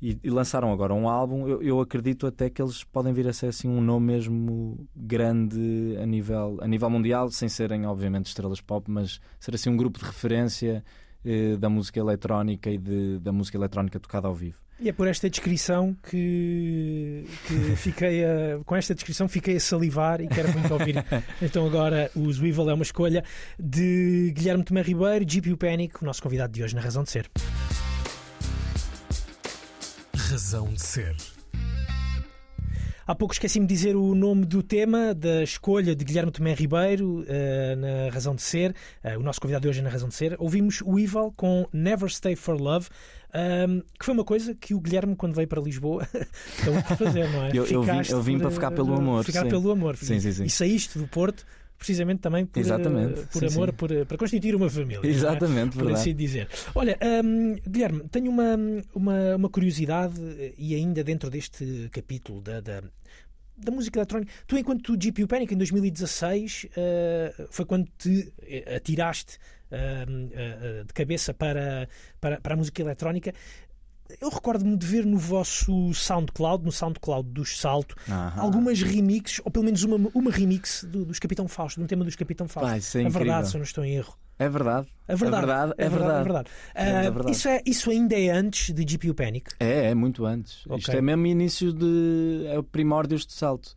[0.00, 1.48] E, e lançaram agora um álbum.
[1.48, 5.96] Eu, eu, acredito até que eles podem vir a ser assim um nome mesmo grande
[6.00, 9.98] a nível, a nível mundial, sem serem, obviamente, estrelas pop, mas ser assim um grupo
[9.98, 10.84] de referência
[11.26, 14.58] eh, da música eletrónica e de, da música eletrónica tocada ao vivo.
[14.78, 20.20] E é por esta descrição que, que fiquei a, com esta descrição fiquei a salivar
[20.20, 21.02] e quero muito ouvir.
[21.42, 23.24] então agora o Zwivel é uma escolha
[23.58, 27.28] de Guilherme Tomé Ribeiro, GPU Panic, o nosso convidado de hoje na Razão de Ser.
[30.14, 31.35] Razão de Ser.
[33.08, 37.20] Há pouco esqueci-me de dizer o nome do tema da escolha de Guilherme Tomé Ribeiro
[37.20, 40.34] uh, na Razão de Ser, uh, o nosso convidado de hoje na Razão de Ser.
[40.40, 42.88] Ouvimos o Evil com Never Stay for Love.
[43.32, 46.02] Um, que foi uma coisa que o Guilherme, quando veio para Lisboa,
[46.60, 47.50] acabou por fazer, não é?
[47.54, 49.24] Eu, eu vim, eu vim por, para ficar pelo amor.
[49.24, 49.50] Ficar sim.
[49.50, 49.96] pelo amor.
[49.96, 50.44] Sim, sim, sim.
[50.44, 51.46] E saíste do Porto
[51.78, 53.76] precisamente também por, uh, Exatamente, por sim, amor, sim.
[53.76, 55.00] Por, uh, para constituir uma família.
[55.02, 55.06] é?
[55.06, 56.00] Exatamente, por verdade.
[56.00, 56.48] assim dizer.
[56.74, 58.56] Olha, hum, Guilherme, tenho uma,
[58.94, 62.82] uma, uma curiosidade eh, e ainda dentro deste capítulo da, da,
[63.56, 64.32] da música eletrónica.
[64.46, 70.92] Tu, enquanto GPU Panic, em 2016, eh, foi quando te eh, atiraste eh, eh, de
[70.92, 71.88] cabeça para,
[72.20, 73.32] para, para a música eletrónica.
[74.20, 78.40] Eu recordo-me de ver no vosso SoundCloud, no SoundCloud dos Salto, Aham.
[78.40, 82.04] algumas remixes, ou pelo menos uma, uma remix do- dos Capitão Fausto, de um tema
[82.04, 82.70] dos Capitão Fausto.
[82.70, 83.46] Pá, isso é a verdade, incrível.
[83.46, 84.14] se eu não estou em erro.
[84.38, 84.86] É verdade.
[85.08, 85.44] É verdade.
[85.44, 85.74] É verdade.
[85.78, 86.10] É verdade.
[86.20, 86.50] é verdade.
[86.74, 87.30] É verdade.
[87.30, 89.52] Isso, é, isso ainda é antes de GPU Panic.
[89.58, 90.64] É, é muito antes.
[90.66, 90.78] Ok.
[90.78, 92.44] Isto é mesmo início de.
[92.48, 93.74] É o primórdios de salto.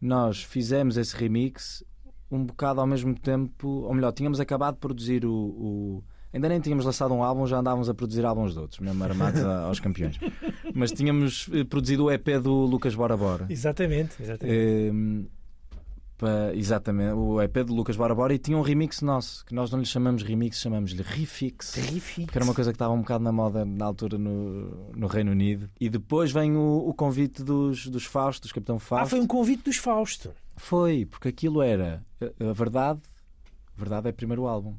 [0.00, 1.84] Nós fizemos esse remix
[2.30, 3.68] um bocado ao mesmo tempo.
[3.68, 5.32] Ou melhor, tínhamos acabado de produzir o.
[5.32, 9.02] o- Ainda nem tínhamos lançado um álbum, já andávamos a produzir álbuns de outros, mesmo
[9.02, 10.18] armados aos campeões.
[10.74, 13.46] Mas tínhamos eh, produzido o EP do Lucas Bora Bora.
[13.48, 14.22] Exatamente.
[14.22, 14.56] exatamente.
[14.56, 15.24] Ehm,
[16.54, 19.78] exatamente, o EP do Lucas Bora Bora e tinha um remix nosso, que nós não
[19.78, 21.72] lhe chamamos remix, chamamos-lhe refix.
[21.72, 22.30] Terrific.
[22.30, 25.32] Que era uma coisa que estava um bocado na moda na altura no, no Reino
[25.32, 25.68] Unido.
[25.80, 29.04] E depois vem o, o convite dos, dos Fausto, dos Capitão Fausto.
[29.04, 30.32] Ah, foi um convite dos Fausto.
[30.56, 33.00] Foi, porque aquilo era a, verdade.
[33.74, 34.74] A verdade é primeiro álbum.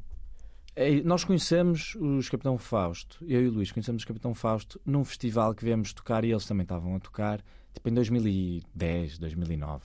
[0.81, 5.03] É, nós conhecemos os Capitão Fausto, eu e o Luís conhecemos os Capitão Fausto num
[5.03, 7.41] festival que viemos tocar e eles também estavam a tocar,
[7.73, 9.83] tipo em 2010, 2009.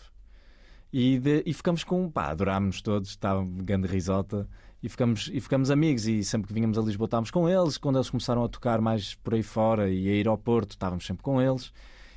[0.93, 4.49] E, de- e ficamos com, pá, adorámos todos, estava grande risota
[4.83, 6.07] e ficamos, e ficamos amigos.
[6.07, 7.77] E sempre que vinhamos a Lisboa estávamos com eles.
[7.77, 11.05] Quando eles começaram a tocar mais por aí fora e a ir ao Porto, estávamos
[11.05, 11.73] sempre com eles.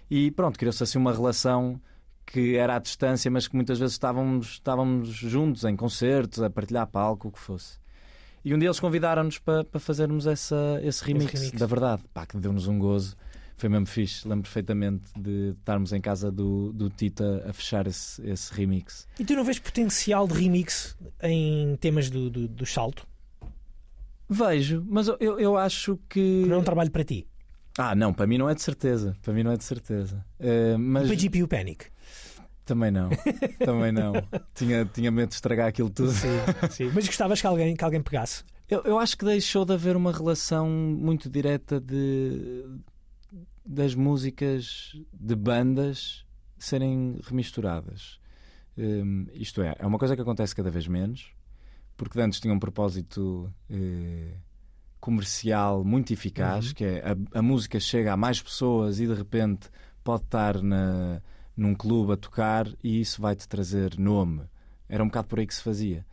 [0.09, 1.81] E pronto, criou-se assim uma relação
[2.25, 6.87] que era à distância, mas que muitas vezes estávamos, estávamos juntos em concertos, a partilhar
[6.87, 7.79] palco, o que fosse.
[8.43, 11.59] E um dia eles convidaram-nos para, para fazermos essa, esse, remix, remix.
[11.59, 12.03] da verdade.
[12.13, 13.15] Pá, que deu-nos um gozo.
[13.57, 14.25] Foi mesmo fixe.
[14.27, 19.05] Lembro perfeitamente de estarmos em casa do, do Tita a fechar esse, esse remix.
[19.19, 23.05] E tu não vês potencial de remix em temas do, do, do salto?
[24.29, 26.45] Vejo, mas eu, eu, acho que.
[26.47, 27.27] Não é um trabalho para ti.
[27.77, 29.15] Ah, não, para mim não é de certeza.
[29.21, 30.23] Para mim não é de certeza.
[30.39, 31.85] Eh, mas Para GPU Panic.
[32.69, 33.09] Também não.
[33.65, 34.13] também não.
[34.55, 36.11] Tinha, tinha medo de estragar aquilo tudo.
[36.11, 36.27] Sim,
[36.71, 36.91] sim.
[36.93, 38.43] Mas gostavas que alguém, que alguém pegasse.
[38.69, 42.63] Eu, eu acho que deixou de haver uma relação muito direta de
[43.65, 46.25] das músicas de bandas
[46.57, 48.19] serem remisturadas.
[48.77, 51.31] Hum, isto é, é uma coisa que acontece cada vez menos,
[51.97, 54.33] porque antes tinha um propósito eh,
[54.99, 56.73] comercial muito eficaz, Uhum.
[56.73, 57.03] que é
[57.33, 59.69] a, a música chega a mais pessoas e de repente
[60.03, 61.21] pode estar na,
[61.59, 64.41] num clube a tocar e isso vai-te trazer nome.
[64.87, 66.05] Era um bocado por aí que se fazia.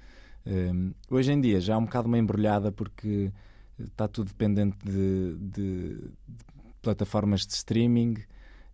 [0.47, 3.33] Hum, hoje em dia já é um bocado uma embrulhada porque
[3.79, 6.45] está tudo dependente de, de- de
[6.83, 8.17] plataformas de streaming.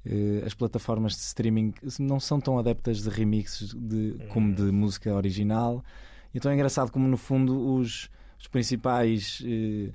[0.05, 5.15] Eh, As plataformas de streaming não são tão adeptas de remixes de- como de música
[5.15, 5.85] original.
[6.35, 9.93] Então é engraçado como, no fundo, os, os principais eh,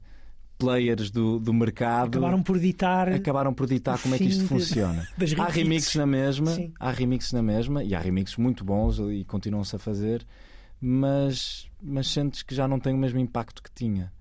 [0.57, 4.47] players do, do mercado Acabaram por ditar acabaram por ditar como é que isto de-
[4.47, 5.07] funciona.
[5.37, 5.95] Há remixes.
[5.95, 6.73] na mesma, Sim.
[6.79, 10.25] há remixes na mesma e há remixes muito bons e continuam-se a fazer,
[10.81, 14.11] mas, mas sentes que já não tem o mesmo impacto que tinha.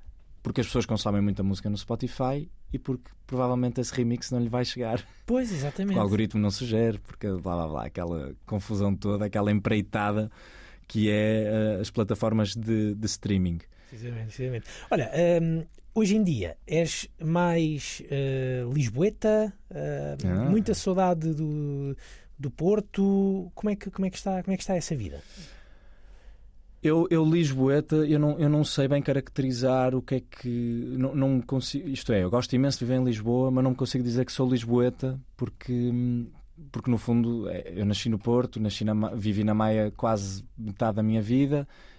[0.42, 4.48] Porque as pessoas consomem muita música no Spotify e porque provavelmente esse remix não lhe
[4.48, 5.04] vai chegar.
[5.26, 5.96] Pois, Porque exatamente.
[5.98, 10.30] o algoritmo não sugere, porque blá blá blá, aquela confusão toda, aquela empreitada
[10.86, 11.44] que é
[11.78, 13.58] eh, as plataformas de, de streaming.
[13.88, 14.66] Precisamente, precisamente.
[14.88, 15.10] Olha,
[15.42, 15.64] hum,
[15.96, 20.44] hoje em dia és mais eh, lisboeta, eh, Ah.
[20.50, 21.96] muita saudade do,
[22.38, 23.50] do Porto.
[23.54, 25.22] Como é, que, como, é que está, como é que está essa vida?
[26.82, 30.94] Eu, eu Lisboeta, eu não, eu não sei bem caracterizar o que é que.
[30.98, 33.76] Não, não consigo, isto é, eu gosto imenso de viver em Lisboa, mas não me
[33.76, 35.92] consigo dizer que sou Lisboeta porque,
[36.70, 40.96] porque no fundo é, eu nasci no Porto, nasci na, vivi na Maia quase metade
[40.96, 41.95] da minha vida, eh,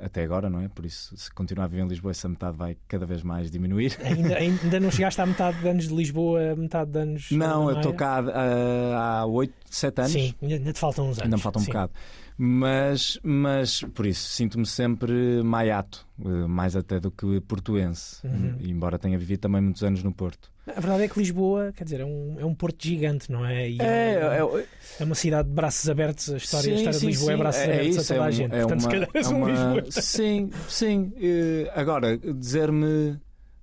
[0.00, 0.68] até agora, não é?
[0.68, 3.98] Por isso, se continuar a viver em Lisboa, essa metade vai cada vez mais diminuir.
[4.02, 7.30] Ainda, ainda não chegaste à metade de anos de Lisboa, metade de anos.
[7.30, 10.12] Não, eu estou cá ah, há 8, 7 anos.
[10.12, 11.22] Sim, ainda ainda te faltam uns anos.
[11.22, 11.68] Ainda me falta um Sim.
[11.68, 11.92] bocado.
[12.38, 18.26] Mas, mas por isso, sinto-me sempre maiato, eh, mais até do que portuense.
[18.26, 18.56] Uhum.
[18.60, 20.51] Embora tenha vivido também muitos anos no Porto.
[20.66, 23.68] A verdade é que Lisboa, quer dizer, é um, é um porto gigante, não é?
[23.68, 24.66] É, é, é,
[25.00, 26.30] é uma cidade de braços abertos.
[26.30, 28.04] A história, a sim, história sim, de Lisboa é sim, braços é abertos isso, a
[28.04, 28.54] toda é a um- gente.
[28.54, 29.90] é Portanto, se uma- calhar és é um uma- Lisboeta.
[30.02, 31.12] Sim, sim.
[31.20, 33.18] Eh, Agora, dizer-me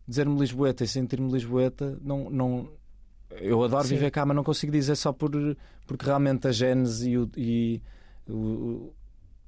[0.08, 2.70] dizer-me Lisboeta e sentir-me Lisboeta, não, não,
[3.40, 3.94] eu adoro Sim.
[3.96, 5.32] viver cá, mas não consigo dizer só por,
[5.88, 7.30] porque realmente a gênese e o.
[7.38, 7.82] E,
[8.28, 8.92] o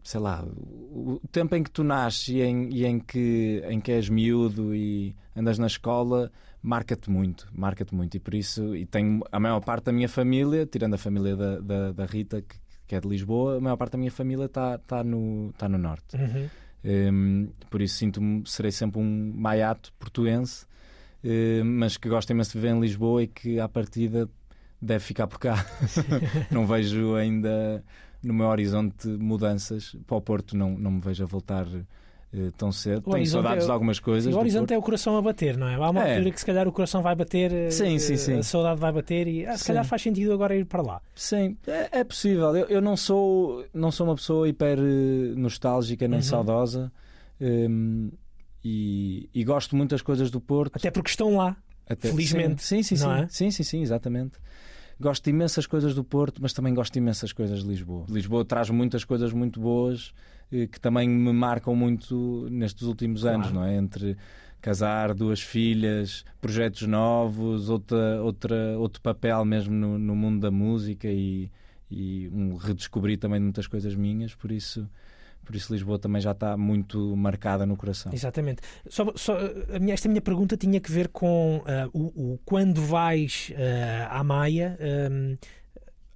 [0.04, 3.80] sei lá, o o tempo em que tu nasces e em, e em, que, em
[3.80, 6.32] que és miúdo e andas na escola
[6.62, 8.16] marca-te muito, marca-te muito.
[8.16, 11.60] E por isso, e tenho a maior parte da minha família, tirando a família da,
[11.60, 12.56] da, da Rita, que,
[12.88, 15.78] que, é de Lisboa, a maior parte da minha família está tá no, tá no
[15.78, 16.16] norte.
[16.16, 16.50] Uhum.
[16.84, 20.66] Um, por isso sinto-me, serei sempre um maiato portuense,
[21.24, 24.30] um, mas que gosta imenso de viver em Lisboa e que à partida
[24.82, 25.66] deve ficar por cá.
[26.52, 27.84] não vejo ainda
[28.24, 29.96] no meu horizonte mudanças.
[30.08, 31.66] Para o Porto não, não me vejo a voltar
[32.58, 33.08] tão cedo.
[33.08, 34.34] O Tenho saudades é- de algumas coisas.
[34.34, 35.76] O horizonte é o coração a bater, não é?
[35.76, 36.16] Há uma É.
[36.16, 38.38] altura que se calhar o coração vai bater, eh, Sim, sim, sim.
[38.40, 39.68] a saudade vai bater e ah, se Sim.
[39.68, 41.02] calhar faz sentido agora ir para lá.
[41.16, 42.56] Sim, é, é possível.
[42.56, 46.24] Eu, eu não, sou, não sou uma pessoa hiper eh, nostálgica nem Uhum.
[46.24, 46.92] saudosa.
[47.42, 48.12] um,
[48.64, 50.76] e, e gosto muito das coisas do Porto.
[50.76, 51.58] Até porque estão lá.
[51.90, 53.12] Até- Felizmente, Sim, sim, sim, sim.
[53.12, 53.28] é?
[53.28, 54.38] sim, sim, sim, exatamente.
[55.00, 58.06] Gosto de imensas coisas do Porto, mas também gosto de imensas coisas de Lisboa.
[58.08, 63.36] Lisboa traz muitas coisas muito boas eh, que também me marcam muito nestes últimos Claro.
[63.38, 63.76] anos, não é?
[63.76, 64.18] Entre
[64.62, 71.08] casar, duas filhas, projetos novos, outra, outra, outro papel mesmo no, no mundo da música
[71.08, 71.50] e,
[71.90, 74.88] e um redescobrir também de muitas coisas minhas, por isso,
[75.44, 78.14] por isso Lisboa também já está muito marcada no coração.
[78.14, 78.62] Exatamente.
[78.88, 79.36] Só, só,
[79.74, 84.20] a minha- esta minha pergunta tinha que ver com ah, o, o quando vais ah,
[84.20, 84.78] à Maia.
[84.80, 85.36] ahm,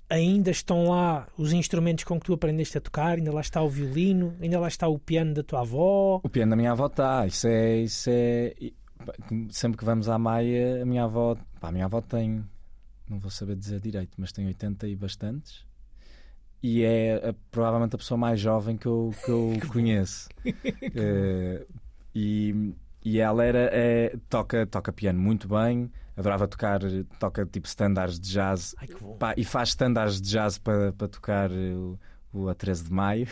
[0.09, 3.69] ainda estão lá os instrumentos com que tu aprendeste a tocar, ainda lá está o
[3.69, 6.19] violino, ainda lá está o piano da tua avó.
[6.23, 8.53] O piano da minha avó está, isso é, isso é.
[9.49, 11.35] Sempre que vamos à Maia, a minha avó.
[11.59, 12.43] Pá, a minha avó tem.
[13.09, 15.63] Não vou saber dizer direito, mas tem 80 e bastantes.
[16.63, 20.27] E é a- provavelmente a pessoa mais jovem que eu, que eu conheço.
[20.95, 21.65] Eh,
[22.15, 26.79] e, e ela era, é, toca, toca piano muito bem, adorava tocar,
[27.19, 28.87] toca tipo standards de jazz Ai.
[29.19, 31.99] Pá, e faz standards de jazz para, para tocar o,
[32.33, 33.27] o A 13 de Maio.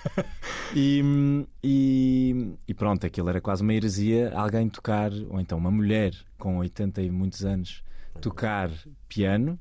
[0.74, 6.14] e, e, e pronto, aquilo era quase uma heresia alguém tocar, ou então uma mulher
[6.38, 7.82] com 80 e muitos anos,
[8.20, 8.70] tocar
[9.08, 9.58] piano.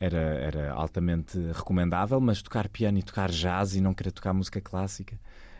[0.00, 4.60] Era, era altamente recomendável, mas tocar piano e tocar jazz e não querer tocar música
[4.60, 5.18] clássica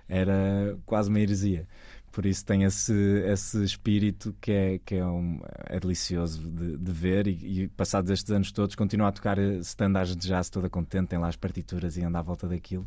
[0.08, 1.66] era quase uma heresia.
[2.14, 2.94] Por isso tem esse,
[3.26, 8.08] esse espírito que é, que é, um, é delicioso de, de ver e, e passados
[8.08, 11.96] estes anos todos continua a tocar standards de jazz toda contente, tem lá as partituras
[11.96, 12.86] e anda à volta daquilo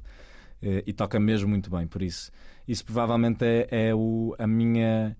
[0.61, 2.31] eh, e toca mesmo muito bem, por isso.
[2.65, 5.17] Isso provavelmente é, é o, a minha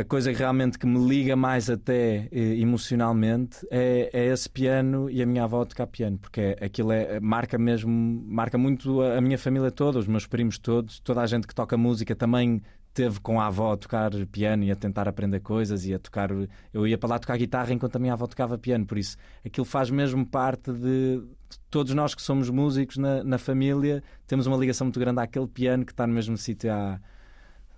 [0.00, 5.22] a- coisa realmente que me liga mais até eh, emocionalmente é, é esse piano e
[5.22, 7.90] a minha avó tocar piano, porque é- aquilo é, marca mesmo,
[8.26, 11.76] marca muito a, minha família toda, os meus primos todos, toda a gente que toca
[11.76, 12.62] música também
[12.94, 16.28] teve com a avó a tocar piano e a tentar aprender coisas e a tocar.
[16.74, 19.64] Eu ia para lá tocar guitarra enquanto a minha avó tocava piano, por isso aquilo
[19.64, 21.22] faz mesmo parte de
[21.70, 25.84] todos nós que somos músicos na, na família, temos uma ligação muito grande àquele piano
[25.86, 27.00] que está no mesmo sítio há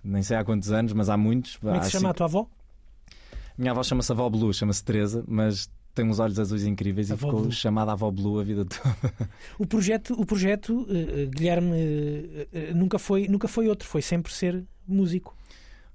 [0.05, 1.57] nem sei há quantos anos, mas há muitos.
[1.57, 2.47] Como é que se chama a cinco- tua avó?
[3.57, 7.29] minha avó chama-se Avó Blue, chama-se Teresa, mas tem uns olhos azuis incríveis Avó e
[7.29, 7.51] ficou Blue.
[7.53, 9.13] chamada Avó Blue a vida toda.
[9.57, 11.71] O projeto, o projeto eh, Guilherme,
[12.51, 15.33] eh, nunca, foi, nunca foi outro, foi sempre ser músico.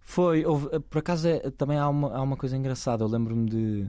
[0.00, 3.04] Foi, houve- por acaso é- também há uma, há uma coisa engraçada.
[3.04, 3.86] Eu lembro-me de.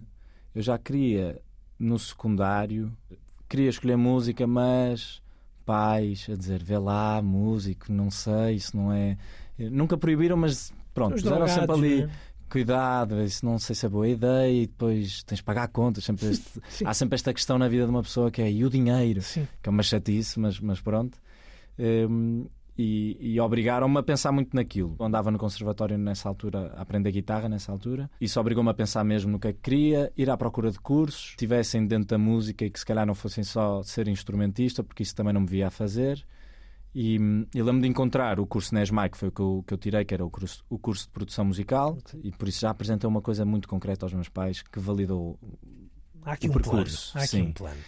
[0.54, 1.42] Eu já queria
[1.80, 2.92] no secundário,
[3.48, 5.22] queria escolher música, mas
[5.66, 9.18] pais a dizer vê lá, músico, não sei, isso não é.
[9.70, 12.02] Nunca proibiram, mas pronto, Os puseram sempre ali.
[12.04, 12.32] não é?
[12.50, 16.04] Cuidado, isso não sei se é boa ideia e depois tens de pagar contas.
[16.04, 18.70] Sempre este- há sempre esta questão na vida de uma pessoa que é e o
[18.70, 19.22] dinheiro.
[19.22, 19.48] Sim.
[19.62, 21.18] que é uma chatice, mas, mas pronto.
[21.80, 22.46] Hum,
[22.78, 24.96] e, e obrigaram-me a pensar muito naquilo.
[25.00, 28.10] Eu andava no conservatório nessa altura, a aprender guitarra nessa altura.
[28.20, 31.26] Isso obrigou-me a pensar mesmo no que é que queria, ir à procura de cursos,
[31.28, 35.04] que estivessem dentro da música e que se calhar não fossem só ser instrumentista, porque
[35.04, 36.26] isso também não me via a fazer.
[36.94, 39.74] E, hum, e lembro de encontrar o curso NESMAI, que foi o que eu, que
[39.74, 42.70] eu tirei, que era o curso, o curso de produção musical, e por isso já
[42.70, 45.40] apresentei uma coisa muito concreta aos meus pais que validou
[46.24, 47.22] Há aqui O um percurso, plano.
[47.22, 47.42] Há aqui sim.
[47.44, 47.80] um plano.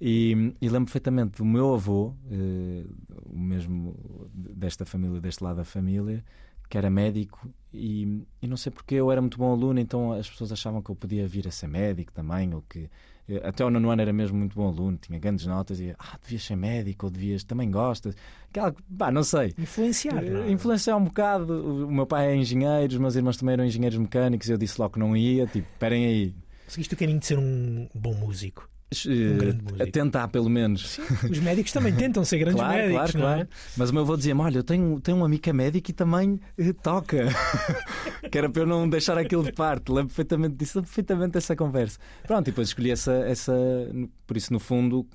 [0.00, 2.84] e, e lembro perfeitamente do meu avô, eh,
[3.26, 6.24] o mesmo desta família, deste lado da família,
[6.68, 10.28] que era médico, e, e não sei porque eu era muito bom aluno, então as
[10.28, 12.90] pessoas achavam que eu podia vir a ser médico também, ou que
[13.42, 16.44] até o nono ano era mesmo muito bom aluno, tinha grandes notas, e ah, devias
[16.44, 18.14] ser médico, ou devias, também gostas,
[18.48, 19.54] aquela, pá, não sei.
[19.58, 20.48] Influenciar, não é?
[20.48, 21.86] Eh, Influenciar um bocado.
[21.86, 24.48] O meu pai é engenheiro, os meus irmãos também eram engenheiros mecânicos.
[24.48, 25.46] e Eu disse logo que não ia.
[25.46, 26.34] Tipo, esperem aí.
[26.66, 28.68] Seguiste o caminho de ser um bom músico.
[29.06, 29.82] Eh, músico.
[29.82, 30.98] a tentar, pelo menos.
[31.28, 33.20] Os médicos também tentam ser grandes Claro, médicos, claro, é?
[33.44, 33.48] claro.
[33.76, 36.40] Mas o meu avô dizia-me: Olha, eu tenho, tenho um amigo é médico e também
[36.56, 37.26] eh, toca.
[38.30, 39.90] que era para eu não deixar aquilo de parte.
[39.90, 41.98] Lembro perfeitamente disso, lembro perfeitamente essa conversa.
[42.26, 43.52] Pronto, e depois escolhi essa, essa.
[44.26, 45.06] Por isso, no fundo,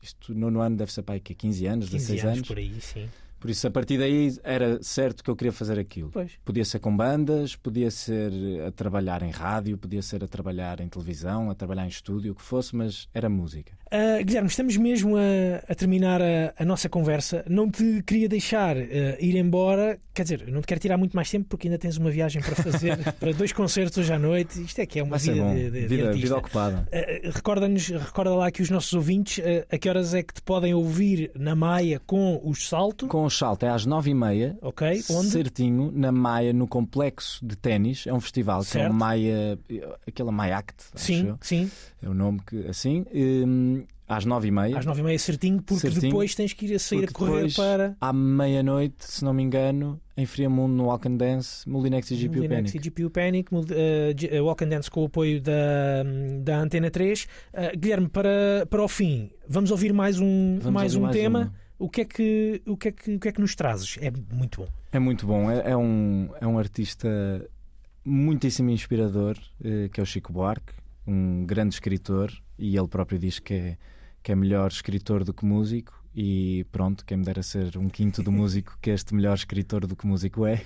[0.00, 2.48] isto no ano deve ser aí que 15 anos, 15 16 anos, anos.
[2.48, 3.08] por aí, sim.
[3.38, 6.10] Por isso, a partir daí, era certo que eu queria fazer aquilo.
[6.10, 6.32] Pois.
[6.44, 8.32] Podia ser com bandas, podia ser
[8.66, 12.34] a trabalhar em rádio, podia ser a trabalhar em televisão, a trabalhar em estúdio, o
[12.34, 13.72] que fosse, mas era música.
[13.86, 15.20] Uh, Guilherme, estamos mesmo a,
[15.66, 17.44] a terminar a, a, nossa conversa.
[17.48, 18.80] Não te queria deixar uh,
[19.18, 19.98] ir embora.
[20.12, 22.54] Quer dizer, não te quero tirar muito mais tempo porque ainda tens uma viagem para
[22.56, 24.60] fazer para dois concertos hoje à noite.
[24.62, 26.86] Isto é que é uma vida de, de, vida, de vida ocupada.
[26.92, 30.74] Uh, Recorda-nos, recorda lá que os nossos ouvintes, a que horas é que te podem
[30.74, 33.06] ouvir na Maia com os Salto?
[33.06, 34.58] Com o Salto é às nove e meia.
[34.60, 35.28] Ok, onde?
[35.28, 38.06] Certinho, na Maia, no complexo de ténis.
[38.06, 38.84] É um festival certo.
[38.84, 39.58] que é o Maia,
[40.06, 40.74] aquela Maia Act.
[40.94, 41.70] Sim, sim.
[42.02, 43.04] É o nome que assim.
[43.14, 44.78] Um, às nove e meia.
[44.78, 47.52] Às nove e meia certinho, porque certinho, depois tens que ir a sair a correr
[47.54, 47.94] para.
[48.00, 52.36] À meia-noite, se não me engano, em Friamundo, no Walk and Dance, Molinex e GPU
[52.36, 52.76] Molinex Panic.
[52.76, 56.02] e GPU Panic, uh, Walk and Dance com o apoio da,
[56.40, 57.24] da Antena 3.
[57.24, 61.40] Uh, Guilherme, para, para o fim, vamos ouvir mais um, vamos mais um mais tema.
[61.40, 61.67] Uma.
[61.78, 63.96] O que, é que, o, que é que, o que é que nos trazes?
[64.00, 64.68] É muito bom.
[64.90, 65.50] É muito bom.
[65.50, 67.08] É, é um, é um artista
[68.04, 70.72] muitíssimo inspirador, uh, que é o Chico Buarque,
[71.06, 73.78] um grande escritor, e ele próprio diz que é
[74.22, 78.22] que é melhor escritor do que músico e pronto, quem me dera ser um quinto
[78.22, 80.62] do músico que este melhor escritor do que músico é.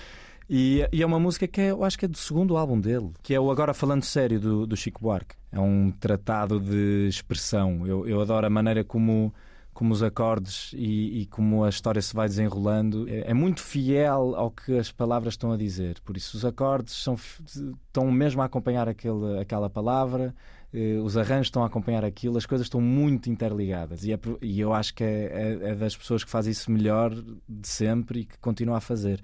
[0.48, 3.10] e, e, é uma música que é, eu acho que é do segundo álbum dele,
[3.22, 5.34] que é o Agora Falando Sério do, do Chico Buarque.
[5.50, 7.86] É um tratado de expressão.
[7.86, 9.34] Eu, eu adoro a maneira como
[9.72, 14.34] como os acordes e, e, como a história se vai desenrolando é, é, muito fiel
[14.36, 15.98] ao que as palavras estão a dizer.
[16.04, 20.34] Por isso, os acordes são, estão mesmo a acompanhar aquele, aquela palavra,
[20.72, 24.04] eh, os arranjos estão a acompanhar aquilo, as coisas estão muito interligadas.
[24.04, 27.14] E, é, e eu acho que é, é, é, das pessoas que faz isso melhor
[27.48, 29.22] de sempre e que continua a fazer.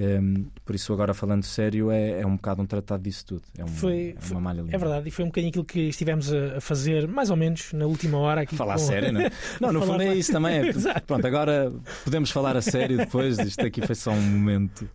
[0.00, 3.42] Um, ehm, por isso, agora falando sério, é, é, um bocado um tratado disso tudo.
[3.58, 6.32] É, um, foi, é uma malha É verdade, e foi um bocadinho aquilo que estivemos
[6.32, 8.56] a fazer, mais ou menos, na última hora aqui.
[8.56, 8.80] Falar com...
[8.80, 9.30] sério, não é?
[9.60, 10.68] Não, no fundo é isso também.
[10.68, 10.72] É,
[11.06, 11.72] pronto, agora
[12.04, 13.38] podemos falar a sério depois.
[13.38, 14.88] Isto aqui foi só um momento.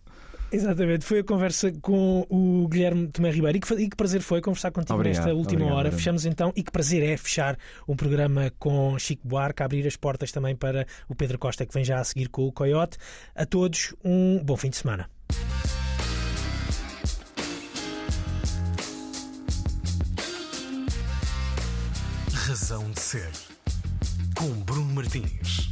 [0.50, 4.40] Exatamente, foi a conversa com o Guilherme Tomé Ribeiro e que, e que prazer foi
[4.40, 5.92] conversar contigo obrigado, nesta última obrigado, hora.
[5.92, 10.30] Fechamos então e que prazer é fechar um programa com Chico Buarque, abrir as portas
[10.30, 12.96] também para o Pedro Costa que vem já a seguir com o Coyote.
[13.34, 15.10] A todos, um bom fim de semana.
[22.32, 23.32] Razão de Ser
[24.36, 25.65] com Bruno Martins.